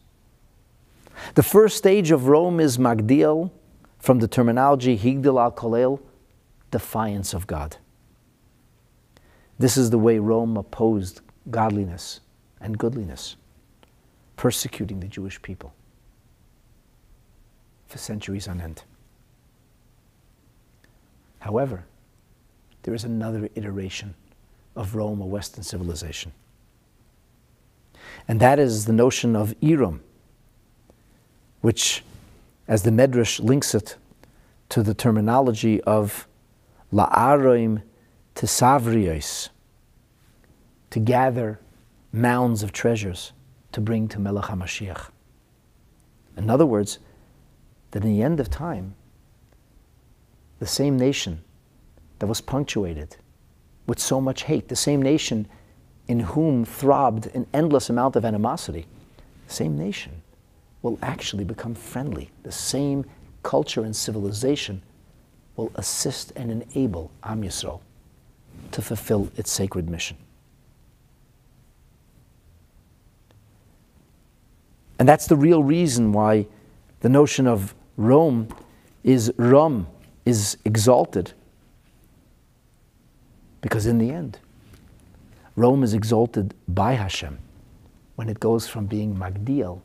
[1.36, 3.52] The first stage of Rome is Magdiel,
[4.00, 6.00] from the terminology Higdil al Kolel,
[6.72, 7.78] defiance of God.
[9.60, 11.22] This is the way Rome opposed
[11.52, 12.22] godliness
[12.60, 13.36] and goodliness,
[14.38, 15.74] persecuting the Jewish people
[17.88, 18.84] for centuries on end.
[21.42, 21.86] However,
[22.84, 24.14] there is another iteration
[24.76, 26.32] of Rome, a Western civilization.
[28.28, 30.02] And that is the notion of Iram,
[31.62, 32.04] which,
[32.68, 33.96] as the Medrash links it
[34.70, 36.28] to the terminology of
[36.94, 37.82] La'aroim
[38.36, 39.50] Tesavrios,
[40.92, 41.60] to gather
[42.14, 43.34] mounds of treasures
[43.72, 45.10] to bring to Melech HaMashiach.
[46.38, 47.00] In other words,
[47.92, 48.94] that in the end of time,
[50.62, 51.42] the same nation
[52.20, 53.18] that was punctuated
[53.88, 55.48] with so much hate, the same nation
[56.08, 58.86] in whom throbbed an endless amount of animosity,
[59.48, 60.22] the same nation
[60.84, 62.30] will actually become friendly.
[62.44, 63.06] The same
[63.42, 64.84] culture and civilization
[65.56, 67.82] will assist and enable Am Yisrael
[68.72, 70.16] to fulfill its sacred mission.
[75.00, 76.46] And that's the real reason why
[77.00, 78.48] the notion of Rome
[79.04, 79.88] is Rum,
[80.26, 81.34] is exalted
[83.62, 84.40] because in the end,
[85.56, 87.38] Rome is exalted by Hashem
[88.16, 89.82] when it goes from being Magdiel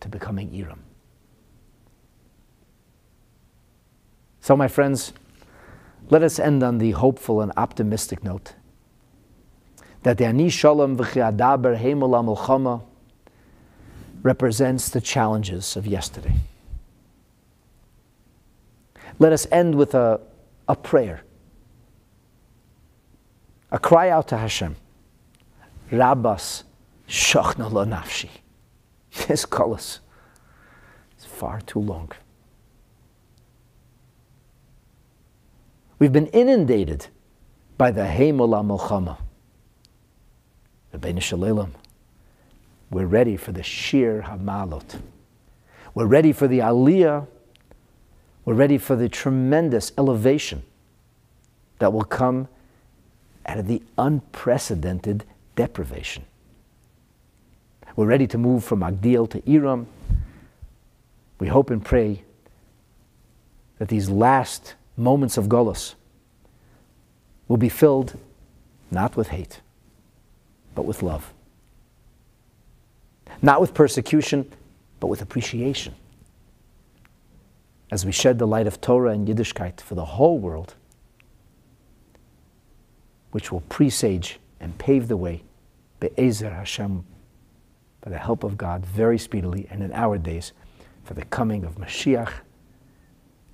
[0.00, 0.82] to becoming Iram.
[4.40, 5.12] So, my friends,
[6.08, 8.54] let us end on the hopeful and optimistic note
[10.02, 12.82] that the Ani Shalom v'chiadaber heimul
[14.22, 16.34] represents the challenges of yesterday.
[19.20, 20.20] Let us end with a,
[20.66, 21.22] a prayer
[23.72, 24.76] a cry out to Hashem.
[25.90, 26.64] Rabbas
[27.08, 28.28] shachna lo nafshi.
[29.28, 29.98] This kolus
[31.18, 32.12] is far too long.
[35.98, 37.08] We've been inundated
[37.76, 39.18] by the Heimola Milchama.
[40.92, 41.74] The Shalom.
[42.90, 45.00] We're ready for the Shir Hamalot.
[45.94, 47.26] We're ready for the Aliyah.
[48.44, 50.62] We're ready for the tremendous elevation
[51.78, 52.48] that will come
[53.46, 55.24] out of the unprecedented
[55.56, 56.24] deprivation.
[57.96, 59.86] We're ready to move from Magdiel to Iram.
[61.38, 62.22] We hope and pray
[63.78, 65.94] that these last moments of Golos
[67.48, 68.18] will be filled
[68.90, 69.60] not with hate,
[70.74, 71.32] but with love.
[73.42, 74.50] Not with persecution,
[74.98, 75.94] but with appreciation.
[77.90, 80.74] As we shed the light of Torah and Yiddishkeit for the whole world,
[83.32, 85.42] which will presage and pave the way,
[85.98, 87.04] Be'ezer Hashem,
[88.00, 90.52] by the help of God, very speedily and in our days,
[91.04, 92.32] for the coming of Mashiach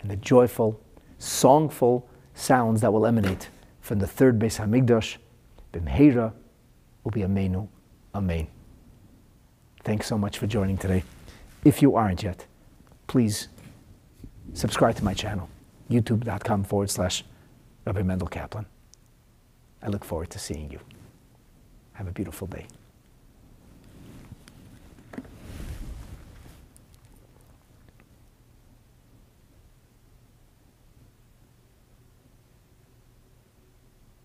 [0.01, 0.81] and the joyful,
[1.19, 2.05] songful
[2.35, 3.49] sounds that will emanate
[3.81, 5.17] from the third Beis Hamikdash,
[5.73, 6.33] B'mheira,
[7.03, 7.69] will be Amenu,
[8.15, 8.47] Amen.
[9.85, 11.05] Thanks so much for joining today.
[11.65, 12.47] If you aren't yet,
[13.07, 13.49] please
[14.55, 15.49] subscribe to my channel,
[15.91, 17.25] youtube.com forward slash
[17.87, 18.67] Rabbi Mendel Kaplan.
[19.83, 20.81] I look forward to seeing you.
[21.93, 22.67] Have a beautiful day.